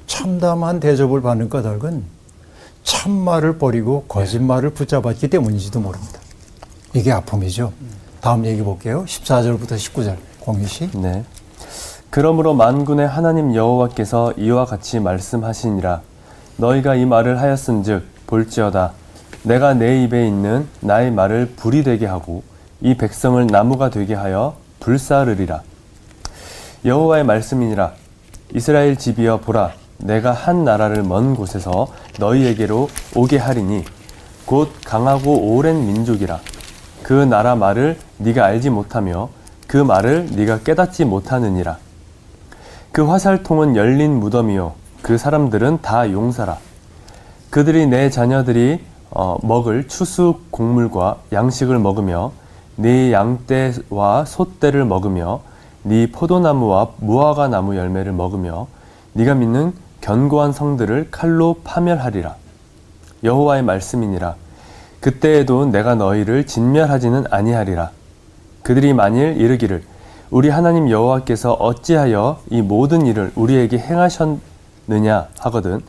참담한 0.06 0.80
대접을 0.80 1.20
받는 1.22 1.48
까닭은 1.48 2.04
참말을 2.84 3.58
버리고 3.58 4.04
거짓말을 4.04 4.70
붙잡았기 4.70 5.28
때문인지도 5.28 5.80
모릅니다. 5.80 6.20
이게 6.94 7.10
아픔이죠. 7.10 7.72
다음 8.20 8.46
얘기 8.46 8.62
볼게요. 8.62 9.04
14절부터 9.06 9.72
19절 9.72 10.16
공유 10.40 10.66
씨. 10.66 10.90
네. 10.92 11.24
그러므로 12.10 12.54
만군의 12.54 13.08
하나님 13.08 13.54
여호와께서 13.54 14.34
이와 14.36 14.66
같이 14.66 15.00
말씀하시니라 15.00 16.02
너희가 16.56 16.94
이 16.94 17.04
말을 17.04 17.40
하였은즉 17.40 18.26
볼지어다. 18.26 18.92
내가 19.42 19.74
내 19.74 20.02
입에 20.02 20.26
있는 20.26 20.66
나의 20.80 21.10
말을 21.10 21.52
불이 21.56 21.82
되게 21.82 22.06
하고 22.06 22.42
이 22.80 22.96
백성을 22.96 23.46
나무가 23.46 23.90
되게 23.90 24.14
하여 24.14 24.56
불사르리라. 24.80 25.62
여호와의 26.84 27.24
말씀이니라. 27.24 27.92
이스라엘 28.54 28.96
집이여 28.96 29.38
보라 29.38 29.72
내가 29.98 30.32
한 30.32 30.64
나라를 30.64 31.02
먼 31.02 31.34
곳에서 31.34 31.88
너희에게로 32.18 32.88
오게 33.14 33.38
하리니 33.38 33.84
곧 34.44 34.70
강하고 34.84 35.54
오랜 35.56 35.86
민족이라. 35.86 36.40
그 37.02 37.12
나라 37.12 37.54
말을 37.54 37.98
네가 38.18 38.44
알지 38.44 38.70
못하며 38.70 39.28
그 39.66 39.76
말을 39.76 40.28
네가 40.32 40.60
깨닫지 40.60 41.04
못하느니라. 41.04 41.78
그 42.92 43.04
화살통은 43.06 43.76
열린 43.76 44.20
무덤이요 44.20 44.83
그 45.04 45.18
사람들은 45.18 45.82
다 45.82 46.10
용사라. 46.10 46.56
그들이 47.50 47.86
내 47.86 48.08
자녀들이 48.08 48.80
어, 49.10 49.36
먹을 49.42 49.86
추수 49.86 50.40
곡물과 50.50 51.18
양식을 51.30 51.78
먹으며 51.78 52.32
네 52.76 53.12
양떼와 53.12 54.24
소떼를 54.24 54.86
먹으며 54.86 55.42
네 55.82 56.10
포도나무와 56.10 56.92
무화과 56.96 57.48
나무 57.48 57.76
열매를 57.76 58.12
먹으며 58.12 58.66
네가 59.12 59.34
믿는 59.34 59.74
견고한 60.00 60.52
성들을 60.52 61.08
칼로 61.10 61.56
파멸하리라. 61.62 62.36
여호와의 63.24 63.62
말씀이니라. 63.62 64.36
그때에도 65.00 65.66
내가 65.66 65.96
너희를 65.96 66.46
진멸하지는 66.46 67.26
아니하리라. 67.30 67.90
그들이 68.62 68.94
만일 68.94 69.36
이르기를 69.36 69.84
우리 70.30 70.48
하나님 70.48 70.88
여호와께서 70.88 71.52
어찌하여 71.52 72.40
이 72.48 72.62
모든 72.62 73.04
일을 73.04 73.32
우리에게 73.34 73.76
행하셨 73.76 74.53
느냐 74.86 75.28
하거든 75.40 75.80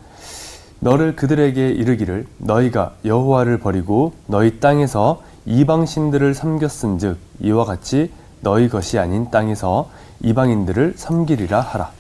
너를 0.80 1.16
그들에게 1.16 1.70
이르기를 1.70 2.28
너희가 2.38 2.94
여호와를 3.06 3.60
버리고 3.60 4.14
너희 4.28 4.60
땅에서 4.60 5.22
이방 5.46 5.86
신들을 5.86 6.34
섬겼은즉 6.34 7.18
이와 7.42 7.66
같이 7.66 8.12
너희 8.42 8.70
것이 8.70 9.00
아닌 9.00 9.32
땅에서 9.32 9.90
이방인들을 10.22 10.94
섬기리라 10.98 11.62
하라. 11.62 11.92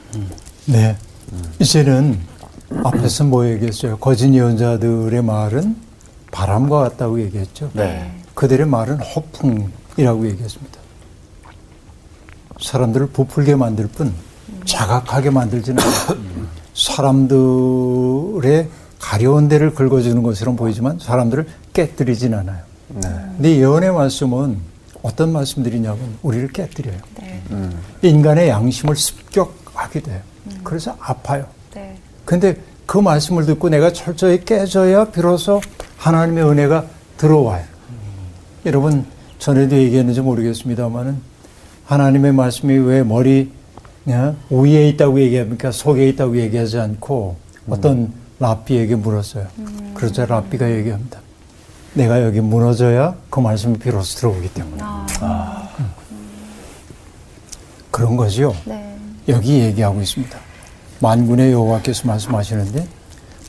네. 0.66 0.96
이제는 1.60 2.20
앞에서 2.84 3.24
뭐 3.24 3.48
얘기했어요? 3.48 3.98
거짓 3.98 4.34
예언자들의 4.34 5.22
말은 5.24 5.76
바람과 6.32 6.80
같다고 6.80 7.22
얘기했죠. 7.22 7.70
네. 7.74 8.12
그들의 8.34 8.68
말은 8.68 9.00
허풍이라고 9.00 10.28
얘기했습니다. 10.28 10.80
사람들을 12.62 13.08
부풀게 13.08 13.56
만들 13.56 13.88
뿐 13.88 14.14
자각하게 14.66 15.30
만들지는 15.30 15.82
않아요. 15.82 16.46
사람들의 16.76 18.68
가려운 19.00 19.48
데를 19.48 19.74
긁어주는 19.74 20.22
것처럼 20.22 20.56
보이지만 20.56 21.00
사람들을 21.00 21.48
깨뜨리진 21.74 22.34
않아요. 22.34 22.60
네. 22.90 23.10
근데 23.38 23.58
예언의 23.58 23.92
말씀은 23.92 24.58
어떤 25.02 25.32
말씀들이냐면 25.32 26.18
우리를 26.22 26.50
깨뜨려요. 26.50 26.98
네. 27.20 27.42
인간의 28.02 28.50
양심을 28.50 28.96
습격하게 28.96 30.02
돼요. 30.02 30.20
그래서 30.64 30.96
아파요. 31.00 31.46
네. 31.74 31.96
근데 32.26 32.58
그 32.86 32.98
말씀을 32.98 33.46
듣고 33.46 33.70
내가 33.70 33.94
철저히 33.94 34.44
깨져야 34.44 35.06
비로소 35.06 35.62
하나님의 35.98 36.44
은혜가 36.44 36.86
들어와요. 37.18 37.64
여러분, 38.66 39.06
전에도 39.40 39.76
얘기했는지 39.76 40.22
모르겠습니다만은 40.22 41.18
하나님의 41.86 42.34
말씀이 42.34 42.74
왜 42.78 43.04
머리 43.04 43.30
예? 43.40 43.65
위에 44.50 44.90
있다고 44.90 45.20
얘기합니까? 45.20 45.72
속에 45.72 46.08
있다고 46.10 46.38
얘기하지 46.38 46.80
않고 46.80 47.36
어떤 47.70 48.14
랍비에게 48.40 48.96
물었어요. 48.96 49.48
그러자 49.94 50.26
랍비가 50.26 50.70
얘기합니다. 50.72 51.20
내가 51.94 52.22
여기 52.24 52.42
무너져야 52.42 53.16
그 53.30 53.40
말씀이 53.40 53.78
비로소 53.78 54.18
들어오기 54.20 54.54
때문에. 54.54 54.84
음. 54.84 55.92
그런 57.90 58.18
거죠. 58.18 58.54
네. 58.66 58.98
여기 59.30 59.60
얘기하고 59.60 60.02
있습니다. 60.02 60.38
만군의 61.00 61.54
여호와께서 61.54 62.08
말씀하시는데 62.08 62.88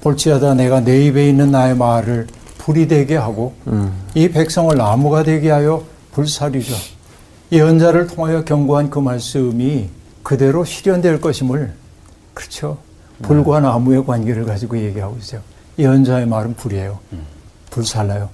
볼지어다 0.00 0.54
내가 0.54 0.80
내 0.80 1.04
입에 1.06 1.28
있는 1.28 1.50
나의 1.50 1.76
말을 1.76 2.28
불이 2.58 2.88
되게 2.88 3.16
하고 3.16 3.54
이 4.14 4.28
백성을 4.28 4.74
나무가 4.76 5.22
되게 5.22 5.50
하여 5.50 5.84
불사리려 6.12 6.74
예언자를 7.52 8.06
통하여 8.06 8.44
경고한 8.44 8.90
그 8.90 8.98
말씀이 8.98 9.88
그대로 10.26 10.64
실현될 10.64 11.20
것임을 11.20 11.72
그렇죠. 12.34 12.78
불과 13.22 13.60
나무의 13.60 14.04
관계를 14.04 14.44
가지고 14.44 14.76
얘기하고 14.76 15.16
있어요. 15.18 15.40
예언자의 15.78 16.26
말은 16.26 16.54
불이에요. 16.54 16.98
불살라요. 17.70 18.28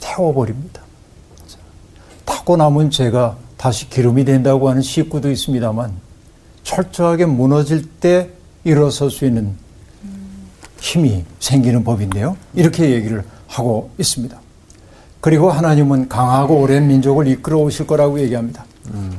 태워버립니다. 0.00 0.82
자, 1.46 1.58
타고 2.24 2.56
남은 2.56 2.90
죄가 2.90 3.36
다시 3.56 3.88
기름이 3.88 4.24
된다고 4.24 4.68
하는 4.68 4.82
식구도 4.82 5.30
있습니다만 5.30 5.92
철저하게 6.64 7.26
무너질 7.26 7.88
때 8.00 8.30
일어설 8.64 9.08
수 9.08 9.24
있는 9.24 9.54
힘이 10.80 11.24
생기는 11.38 11.84
법인데요. 11.84 12.36
이렇게 12.54 12.90
얘기를 12.90 13.22
하고 13.46 13.90
있습니다. 13.98 14.36
그리고 15.20 15.52
하나님은 15.52 16.08
강하고 16.08 16.60
오랜 16.60 16.88
민족을 16.88 17.28
이끌어 17.28 17.58
오실 17.58 17.86
거라고 17.86 18.18
얘기합니다. 18.18 18.66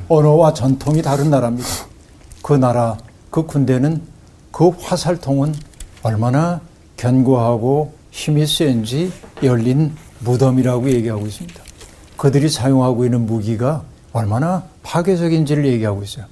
언어와 0.10 0.54
전통이 0.54 1.02
다른 1.02 1.30
나라입니다. 1.30 1.70
그 2.48 2.54
나라, 2.54 2.96
그 3.30 3.46
군대는 3.46 4.02
그 4.54 4.70
화살통은 4.70 5.54
얼마나 6.02 6.62
견고하고 6.96 7.94
힘이 8.10 8.48
센지 8.48 9.12
열린 9.44 9.94
무덤이라고 10.20 10.90
얘기하고 10.92 11.28
있습니다. 11.28 11.62
그들이 12.16 12.48
사용하고 12.48 13.04
있는 13.04 13.26
무기가 13.26 13.84
얼마나 14.14 14.64
파괴적인지를 14.84 15.66
얘기하고 15.66 16.04
있어요. 16.04 16.24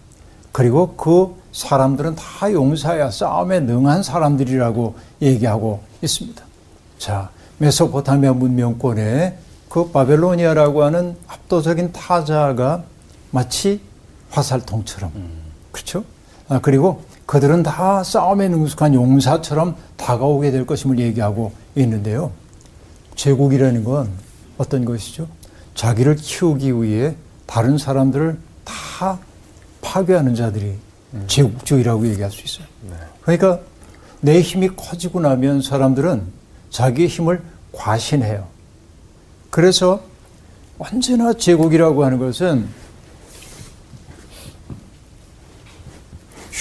그리고 0.54 0.96
그 0.96 1.36
사람들은 1.52 2.16
다 2.16 2.50
용사야 2.50 3.12
싸움에 3.12 3.60
능한 3.60 4.02
사람들이라고 4.02 4.96
얘기하고 5.22 5.82
있습니다. 6.02 6.42
자, 6.98 7.30
메소포타미아 7.58 8.32
문명권에 8.32 9.38
그 9.68 9.92
바벨로니아라고 9.92 10.82
하는 10.82 11.18
압도적인 11.28 11.92
타자가 11.92 12.86
마치 13.32 13.82
화살통처럼 14.30 15.45
그렇죠? 15.76 16.06
아, 16.48 16.60
그리고 16.62 17.04
그들은 17.26 17.64
다 17.64 18.02
싸움에 18.02 18.48
능숙한 18.48 18.94
용사처럼 18.94 19.76
다가오게 19.98 20.52
될 20.52 20.66
것임을 20.66 21.00
얘기하고 21.00 21.52
있는데요. 21.76 22.32
제국이라는 23.16 23.84
건 23.84 24.10
어떤 24.58 24.86
것이죠? 24.86 25.28
자기를 25.74 26.16
키우기 26.16 26.82
위해 26.82 27.16
다른 27.46 27.78
사람들을 27.78 28.38
다 28.64 29.20
파괴하는 29.82 30.36
자들이 30.36 30.76
제국주의라고 31.28 32.08
얘기할 32.08 32.32
수 32.32 32.44
있어요. 32.44 32.68
그러니까 33.24 33.60
내 34.22 34.40
힘이 34.40 34.70
커지고 34.70 35.20
나면 35.20 35.62
사람들은 35.62 36.24
자기의 36.70 37.10
힘을 37.10 37.42
과신해요. 37.74 38.48
그래서 39.50 40.02
언제나 40.78 41.34
제국이라고 41.34 42.06
하는 42.06 42.18
것은 42.18 42.68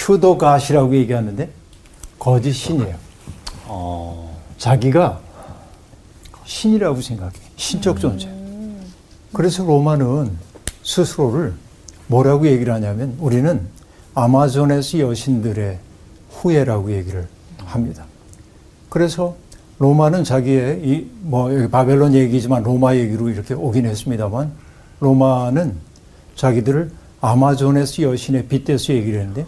휴도가시라고 0.05 0.95
얘기하는데 0.97 1.49
거짓 2.19 2.53
신이에요. 2.53 2.95
어, 3.67 4.39
자기가 4.59 5.21
신이라고 6.45 7.01
생각해. 7.01 7.33
신적 7.57 7.99
존재. 8.01 8.29
그래서 9.33 9.65
로마는 9.65 10.31
스스로를 10.83 11.55
뭐라고 12.07 12.47
얘기를 12.47 12.73
하냐면 12.75 13.17
우리는 13.19 13.67
아마존에서 14.15 14.99
여신들의 15.01 15.79
후예라고 16.31 16.93
얘기를 16.93 17.27
합니다. 17.65 18.05
그래서 18.91 19.35
로마는 19.79 20.23
자기의 20.25 20.81
이 20.85 21.11
뭐 21.23 21.53
여기 21.55 21.69
바벨론 21.69 22.13
얘기지만 22.15 22.63
로마 22.63 22.95
얘기로 22.95 23.31
이렇게 23.31 23.55
오긴 23.55 23.87
했습니다만 23.87 24.53
로마는 25.01 25.75
자기들을 26.37 26.91
아마존에스 27.23 28.03
여신의 28.03 28.47
빗대서 28.47 28.93
얘기를 28.93 29.21
했는데 29.21 29.47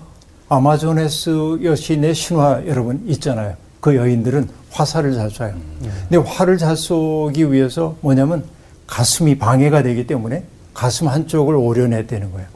아마존에스 0.49 1.61
여신의 1.63 2.15
신화 2.15 2.63
여러분 2.67 3.03
있잖아요. 3.09 3.55
그 3.81 3.97
여인들은 3.97 4.49
화살을 4.71 5.15
잘 5.15 5.29
쏴요. 5.29 5.55
근데 6.09 6.17
화를 6.17 6.59
잘 6.59 6.77
쏘기 6.77 7.53
위해서 7.53 7.97
뭐냐면 8.01 8.45
가슴이 8.87 9.39
방해가 9.39 9.83
되기 9.83 10.07
때문에 10.07 10.45
가슴 10.75 11.09
한쪽을 11.09 11.55
오려냈다는 11.55 12.33
거예요. 12.33 12.49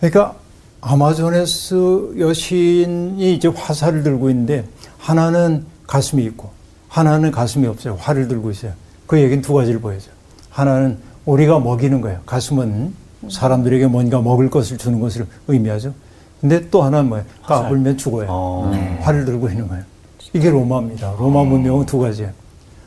그러니까 0.00 0.36
아마존에스 0.80 2.14
여신이 2.18 3.34
이제 3.34 3.48
화살을 3.48 4.02
들고 4.02 4.30
있는데 4.30 4.64
하나는 4.98 5.66
가슴이 5.86 6.24
있고 6.24 6.50
하나는 6.88 7.30
가슴이 7.30 7.66
없어요. 7.66 7.96
활을 7.96 8.28
들고 8.28 8.50
있어요. 8.50 8.72
그 9.06 9.20
얘기는 9.20 9.42
두 9.42 9.52
가지를 9.54 9.80
보여줘요. 9.80 10.14
하나는 10.50 10.98
우리가 11.24 11.58
먹이는 11.58 12.00
거예요. 12.00 12.20
가슴은 12.26 12.94
사람들에게 13.28 13.86
뭔가 13.86 14.20
먹을 14.20 14.50
것을 14.50 14.78
주는 14.78 15.00
것을 15.00 15.26
의미하죠. 15.48 15.94
근데 16.40 16.68
또 16.70 16.82
하나는 16.82 17.08
뭐예요? 17.08 17.24
까불면 17.44 17.96
죽어요. 17.96 18.26
어. 18.28 18.98
활을 19.00 19.24
들고 19.24 19.48
있는 19.48 19.68
거예요. 19.68 19.84
이게 20.32 20.50
로마입니다. 20.50 21.14
로마 21.18 21.44
문명은 21.44 21.86
두 21.86 21.98
가지예요. 21.98 22.30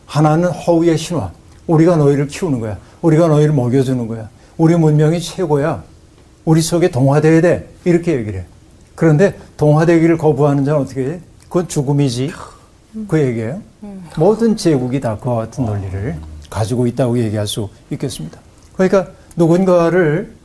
하나는 0.06 0.50
허우의 0.50 0.98
신화. 0.98 1.32
우리가 1.68 1.96
너희를 1.98 2.28
키우는 2.28 2.60
거야. 2.60 2.78
우리가 3.02 3.28
너희를 3.28 3.54
먹여주는 3.54 4.08
거야. 4.08 4.30
우리 4.58 4.76
문명이 4.76 5.20
최고야. 5.20 5.84
우리 6.46 6.62
속에 6.62 6.90
동화돼야 6.90 7.42
돼. 7.42 7.70
이렇게 7.86 8.14
얘기를 8.18 8.42
해. 8.42 8.46
그런데 8.96 9.38
동화되기를 9.58 10.18
거부하는 10.18 10.66
자는 10.66 10.82
어떻게 10.82 11.06
해? 11.06 11.20
그건 11.44 11.68
죽음이지. 11.68 12.32
그 13.08 13.20
얘기예요. 13.20 13.62
모든 14.18 14.56
제국이 14.58 15.00
다 15.00 15.18
그와 15.18 15.36
같은 15.38 15.66
논리를 15.66 16.16
가지고 16.50 16.88
있다고 16.88 17.18
얘기할 17.20 17.48
수 17.48 17.70
있겠습니다. 17.92 18.40
그러니까 18.74 19.08
누군가를 19.40 20.36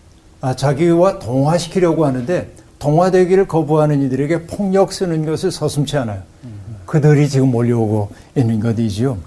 아, 0.40 0.54
자기와 0.54 1.18
동화시키려고 1.18 2.06
하는데 2.06 2.48
동화되기를 2.78 3.48
거부하는 3.48 4.02
이들에게 4.02 4.46
폭력 4.46 4.92
쓰는 4.92 5.26
것을 5.26 5.50
서슴지 5.50 5.96
않아요. 5.98 6.22
그들이 6.86 7.28
지금 7.28 7.50
몰려오고 7.50 8.10
있는 8.36 8.60
것이지요. 8.60 9.18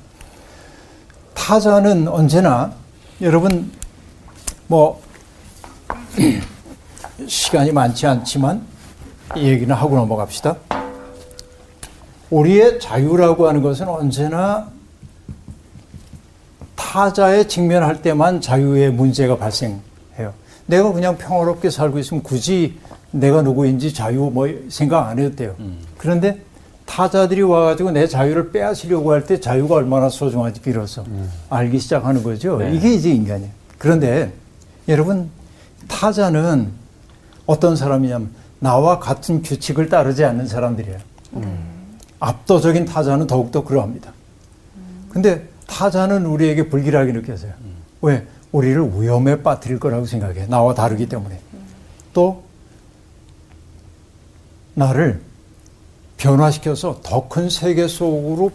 타자는 1.33 2.07
언제나 2.07 2.71
여러분 3.19 3.71
뭐 4.67 5.01
시간이 7.27 7.71
많지 7.71 8.07
않지만 8.07 8.61
이 9.35 9.47
얘기는 9.47 9.73
하고 9.75 9.95
넘어갑시다. 9.95 10.55
우리의 12.29 12.79
자유라고 12.79 13.47
하는 13.47 13.61
것은 13.61 13.87
언제나 13.87 14.69
타자에 16.77 17.47
직면할 17.47 18.01
때만 18.01 18.39
자유의 18.39 18.91
문제가 18.93 19.35
발생해요. 19.37 20.33
내가 20.67 20.93
그냥 20.93 21.17
평화롭게 21.17 21.69
살고 21.69 21.99
있으면 21.99 22.23
굳이 22.23 22.77
내가 23.11 23.41
누구인지 23.41 23.93
자유 23.93 24.29
뭐 24.33 24.47
생각 24.69 25.07
안 25.07 25.19
해도 25.19 25.35
돼요. 25.35 25.55
그런데 25.97 26.41
타자들이 26.85 27.41
와가지고 27.41 27.91
내 27.91 28.07
자유를 28.07 28.51
빼앗으려고 28.51 29.11
할 29.11 29.25
때 29.25 29.39
자유가 29.41 29.75
얼마나 29.75 30.07
소중한지 30.07 30.61
비로소 30.61 31.03
알기 31.49 31.79
시작하는 31.79 32.23
거죠. 32.23 32.61
이게 32.61 32.93
이제 32.93 33.09
인간이에요. 33.09 33.51
그런데 33.77 34.31
여러분 34.87 35.29
타자는 35.87 36.69
어떤 37.45 37.75
사람이냐면 37.75 38.29
나와 38.59 38.99
같은 38.99 39.41
규칙을 39.41 39.89
따르지 39.89 40.23
않는 40.23 40.47
사람들이에요. 40.47 40.97
압도적인 42.19 42.85
타자는 42.85 43.27
더욱더 43.27 43.63
그러합니다. 43.63 44.13
근데 45.09 45.47
타자는 45.81 46.25
우리에게 46.25 46.69
불길하게 46.69 47.13
느껴져요. 47.13 47.53
왜? 48.01 48.25
우리를 48.51 48.81
위험에 48.99 49.43
빠뜨릴 49.43 49.79
거라고 49.79 50.05
생각해. 50.07 50.47
나와 50.47 50.73
다르기 50.73 51.07
때문에. 51.07 51.39
또, 52.13 52.41
나를 54.73 55.21
변화시켜서 56.17 56.99
더 57.03 57.27
큰 57.29 57.49
세계 57.51 57.87
속으로 57.87 58.51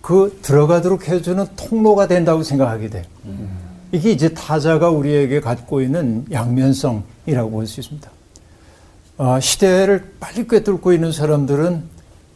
그 0.00 0.38
들어가도록 0.40 1.06
해주는 1.08 1.44
통로가 1.56 2.06
된다고 2.08 2.42
생각하게 2.42 2.88
돼. 2.88 3.04
이게 3.92 4.10
이제 4.10 4.30
타자가 4.32 4.88
우리에게 4.88 5.40
갖고 5.40 5.82
있는 5.82 6.24
양면성이라고 6.32 7.50
볼 7.50 7.66
수 7.66 7.80
있습니다. 7.80 8.10
아, 9.18 9.38
시대를 9.38 10.14
빨리 10.18 10.48
꿰뚫고 10.48 10.94
있는 10.94 11.12
사람들은 11.12 11.91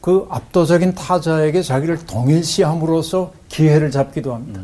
그 0.07 0.25
압도적인 0.31 0.95
타자에게 0.95 1.63
자기를 1.63 2.07
동일시함으로써 2.07 3.33
기회를 3.49 3.91
잡기도 3.91 4.35
합니다. 4.35 4.61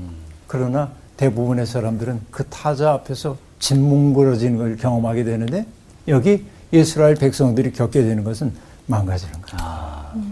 그러나 0.46 0.92
대부분의 1.16 1.66
사람들은 1.66 2.20
그 2.30 2.44
타자 2.44 2.92
앞에서 2.92 3.36
짓뭉그러지는 3.58 4.56
걸 4.56 4.76
경험하게 4.76 5.24
되는데 5.24 5.66
여기 6.06 6.46
이스라엘 6.70 7.16
백성들이 7.16 7.72
겪게 7.72 8.04
되는 8.04 8.22
것은 8.22 8.52
망가지는 8.86 9.32
거예요. 9.42 10.22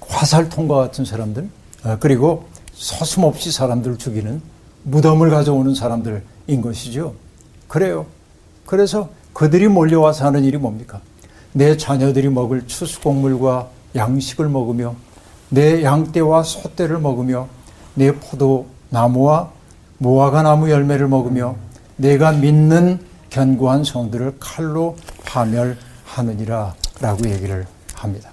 화살통과 0.00 0.76
같은 0.76 1.04
사람들, 1.04 1.46
아, 1.82 1.98
그리고 2.00 2.46
서슴없이 2.72 3.52
사람들을 3.52 3.98
죽이는 3.98 4.40
무덤을 4.84 5.28
가져오는 5.28 5.74
사람들인 5.74 6.62
것이죠. 6.62 7.14
그래요. 7.68 8.06
그래서 8.64 9.10
그들이 9.34 9.68
몰려와서 9.68 10.24
하는 10.24 10.44
일이 10.44 10.56
뭡니까? 10.56 11.02
내 11.52 11.76
자녀들이 11.76 12.30
먹을 12.30 12.66
추수곡물과 12.66 13.73
양식을 13.94 14.48
먹으며 14.48 14.94
내 15.50 15.82
양떼와 15.82 16.42
소떼를 16.42 16.98
먹으며 16.98 17.48
내 17.94 18.12
포도나무와 18.12 19.50
무화과 19.98 20.42
나무 20.42 20.70
열매를 20.70 21.08
먹으며 21.08 21.56
내가 21.96 22.32
믿는 22.32 22.98
견고한 23.30 23.84
성들을 23.84 24.36
칼로 24.40 24.96
파멸하느니라 25.24 26.74
라고 27.00 27.28
얘기를 27.28 27.66
합니다. 27.94 28.30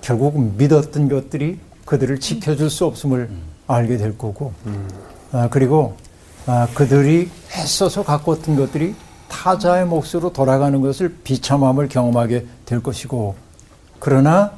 결국 0.00 0.38
믿었던 0.56 1.08
것들이 1.08 1.58
그들을 1.84 2.20
지켜줄 2.20 2.70
수 2.70 2.86
없음을 2.86 3.28
알게 3.66 3.96
될 3.96 4.16
거고 4.16 4.52
아, 5.32 5.48
그리고 5.50 5.96
아, 6.46 6.66
그들이 6.74 7.28
애써서 7.56 8.02
갖고 8.02 8.32
왔던 8.32 8.56
것들이 8.56 8.94
타자의 9.28 9.86
몫으로 9.86 10.32
돌아가는 10.32 10.80
것을 10.80 11.16
비참함을 11.22 11.88
경험하게 11.88 12.46
될 12.66 12.82
것이고 12.82 13.36
그러나 13.98 14.52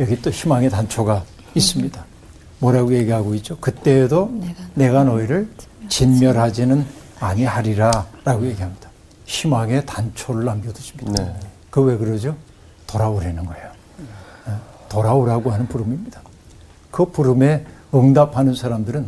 여기 0.00 0.20
또 0.20 0.30
희망의 0.30 0.70
단초가 0.70 1.22
있습니다. 1.54 2.04
뭐라고 2.58 2.92
얘기하고 2.94 3.34
있죠? 3.36 3.56
그때에도 3.58 4.32
내가, 4.74 5.04
너희를 5.04 5.48
진멸하지는 5.88 6.84
아니하리라 7.20 8.06
라고 8.24 8.46
얘기합니다. 8.46 8.88
희망의 9.26 9.86
단초를 9.86 10.44
남겨두십니다. 10.44 11.22
네. 11.22 11.40
그왜 11.70 11.98
그러죠? 11.98 12.36
돌아오라는 12.86 13.44
거예요. 13.46 13.70
예, 14.48 14.52
돌아오라고 14.88 15.50
하는 15.52 15.68
부름입니다. 15.68 16.20
그 16.90 17.04
부름에 17.04 17.64
응답하는 17.94 18.54
사람들은 18.54 19.06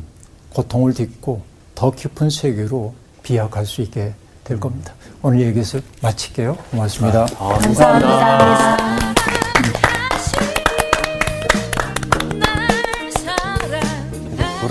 고통을 0.51 0.95
딛고 0.95 1.43
더 1.75 1.91
깊은 1.91 2.31
세계로 2.31 2.95
비약할 3.23 3.67
수 3.67 3.83
있게 3.83 4.15
될 4.45 4.61
겁니다. 4.61 4.93
오늘 5.23 5.41
얘기에서 5.41 5.81
마칠게요. 6.03 6.57
고맙습니다. 6.71 7.27
아, 7.39 7.59
감사합니다. 7.59 9.22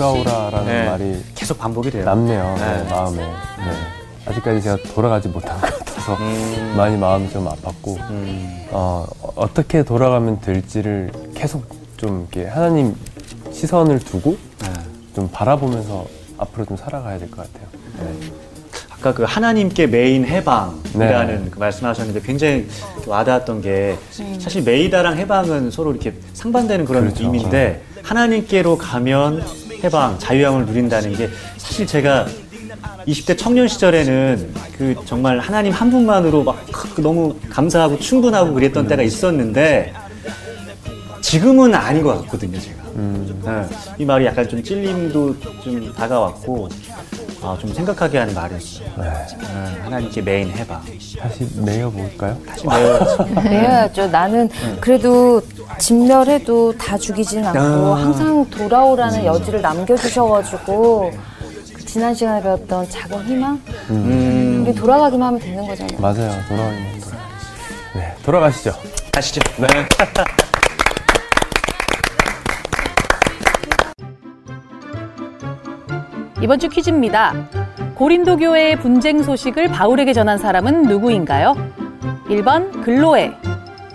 돌아오라라는 0.02 0.66
네. 0.66 0.84
말이 0.90 1.22
계속 1.34 1.58
반복이 1.58 1.90
돼요. 1.90 2.04
남네요. 2.04 2.54
네, 2.58 2.82
네. 2.82 2.90
마음에. 2.90 3.16
네. 3.18 3.72
아직까지 4.26 4.62
제가 4.62 4.76
돌아가지 4.94 5.28
못한 5.28 5.60
것 5.60 5.78
같아서 5.78 6.14
음. 6.14 6.74
많이 6.76 6.96
마음이 6.96 7.28
좀 7.30 7.46
아팠고 7.48 7.98
음. 8.10 8.66
어, 8.70 9.04
어떻게 9.34 9.82
돌아가면 9.82 10.40
될지를 10.40 11.10
계속 11.34 11.64
좀 11.96 12.28
이렇게 12.32 12.48
하나님 12.48 12.94
시선을 13.52 13.98
두고 14.00 14.36
네. 14.60 14.68
좀 15.14 15.28
바라보면서 15.32 16.06
앞으로 16.38 16.64
좀 16.66 16.76
살아가야 16.76 17.18
될 17.18 17.30
것 17.30 17.38
같아요. 17.52 17.68
네. 18.00 18.32
아까 18.90 19.12
그 19.12 19.24
하나님께 19.24 19.88
매인 19.88 20.24
해방이라는 20.24 21.44
네. 21.44 21.50
그 21.50 21.58
말씀하셨는데 21.58 22.20
굉장히 22.20 22.68
와닿았던 23.06 23.60
게 23.62 23.98
사실 24.38 24.62
매이다랑 24.62 25.18
해방은 25.18 25.72
서로 25.72 25.90
이렇게 25.90 26.14
상반되는 26.34 26.84
그런 26.84 27.04
그렇죠. 27.06 27.24
의미인데 27.24 27.82
하나님께로 28.04 28.78
가면 28.78 29.44
해방, 29.84 30.18
자유함을 30.18 30.66
누린다는 30.66 31.14
게 31.14 31.28
사실 31.56 31.86
제가 31.86 32.26
20대 33.06 33.36
청년 33.36 33.66
시절에는 33.68 34.54
그 34.78 34.94
정말 35.04 35.38
하나님 35.38 35.72
한 35.72 35.90
분만으로 35.90 36.44
막 36.44 36.64
너무 36.96 37.34
감사하고 37.50 37.98
충분하고 37.98 38.54
그랬던 38.54 38.86
때가 38.86 39.02
있었는데 39.02 39.92
지금은 41.20 41.74
아닌 41.74 42.02
것 42.02 42.20
같거든요, 42.22 42.58
제가. 42.58 42.82
네, 43.44 43.68
이 43.98 44.04
말이 44.04 44.26
약간 44.26 44.48
좀 44.48 44.62
찔림도 44.62 45.36
좀 45.64 45.92
다가왔고 45.94 46.68
아, 47.42 47.56
좀 47.60 47.72
생각하게 47.74 48.18
하는 48.18 48.34
말이었어요. 48.34 48.88
네. 48.98 49.04
음, 49.40 49.80
하나님께 49.84 50.22
메인 50.22 50.50
해봐. 50.50 50.80
다시 51.20 51.48
내어 51.56 51.90
볼까요? 51.90 52.36
다시 52.46 52.62
배워야지. 52.66 53.34
내야죠. 53.48 54.06
나는 54.12 54.48
그래도 54.80 55.42
진멸해도 55.78 56.76
다 56.78 56.96
죽이진 56.96 57.44
않고 57.44 57.58
아. 57.58 58.00
항상 58.00 58.48
돌아오라는 58.48 59.24
여지를 59.24 59.60
남겨주셔가지고 59.60 61.12
그 61.74 61.84
지난 61.84 62.14
시간에 62.14 62.40
배웠던 62.42 62.88
작은 62.88 63.24
희망? 63.26 63.60
음, 63.90 64.64
우리 64.64 64.74
돌아가기만 64.74 65.26
하면 65.28 65.40
되는 65.40 65.66
거잖아요. 65.66 65.98
맞아요. 65.98 66.42
돌아가면 66.48 67.00
돌아가시죠. 67.00 67.16
네, 67.94 68.14
돌아가시죠. 68.24 68.72
가시죠. 69.12 69.40
네. 69.58 69.66
이번 76.42 76.58
주 76.58 76.68
퀴즈입니다. 76.68 77.34
고린도 77.94 78.38
교회의 78.38 78.76
분쟁 78.80 79.22
소식을 79.22 79.68
바울에게 79.68 80.12
전한 80.12 80.38
사람은 80.38 80.82
누구인가요? 80.82 81.54
1번 82.26 82.82
글로에, 82.82 83.30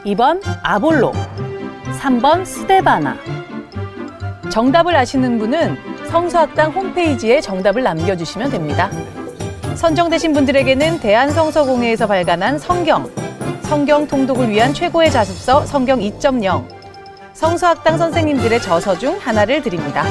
2번 0.06 0.40
아볼로, 0.64 1.12
3번 2.00 2.46
스데바나. 2.46 3.18
정답을 4.50 4.96
아시는 4.96 5.38
분은 5.40 5.76
성서학당 6.10 6.72
홈페이지에 6.72 7.42
정답을 7.42 7.84
남겨주시면 7.84 8.50
됩니다. 8.50 8.90
선정되신 9.76 10.32
분들에게는 10.32 11.02
대한성서공회에서 11.02 12.08
발간한 12.08 12.60
성경, 12.60 13.12
성경 13.64 14.08
통독을 14.08 14.50
위한 14.50 14.74
최고의 14.74 15.12
자습서 15.12 15.66
성경 15.66 16.00
2.0, 16.00 16.66
성서학당 17.34 17.98
선생님들의 17.98 18.62
저서 18.62 18.98
중 18.98 19.18
하나를 19.20 19.62
드립니다. 19.62 20.06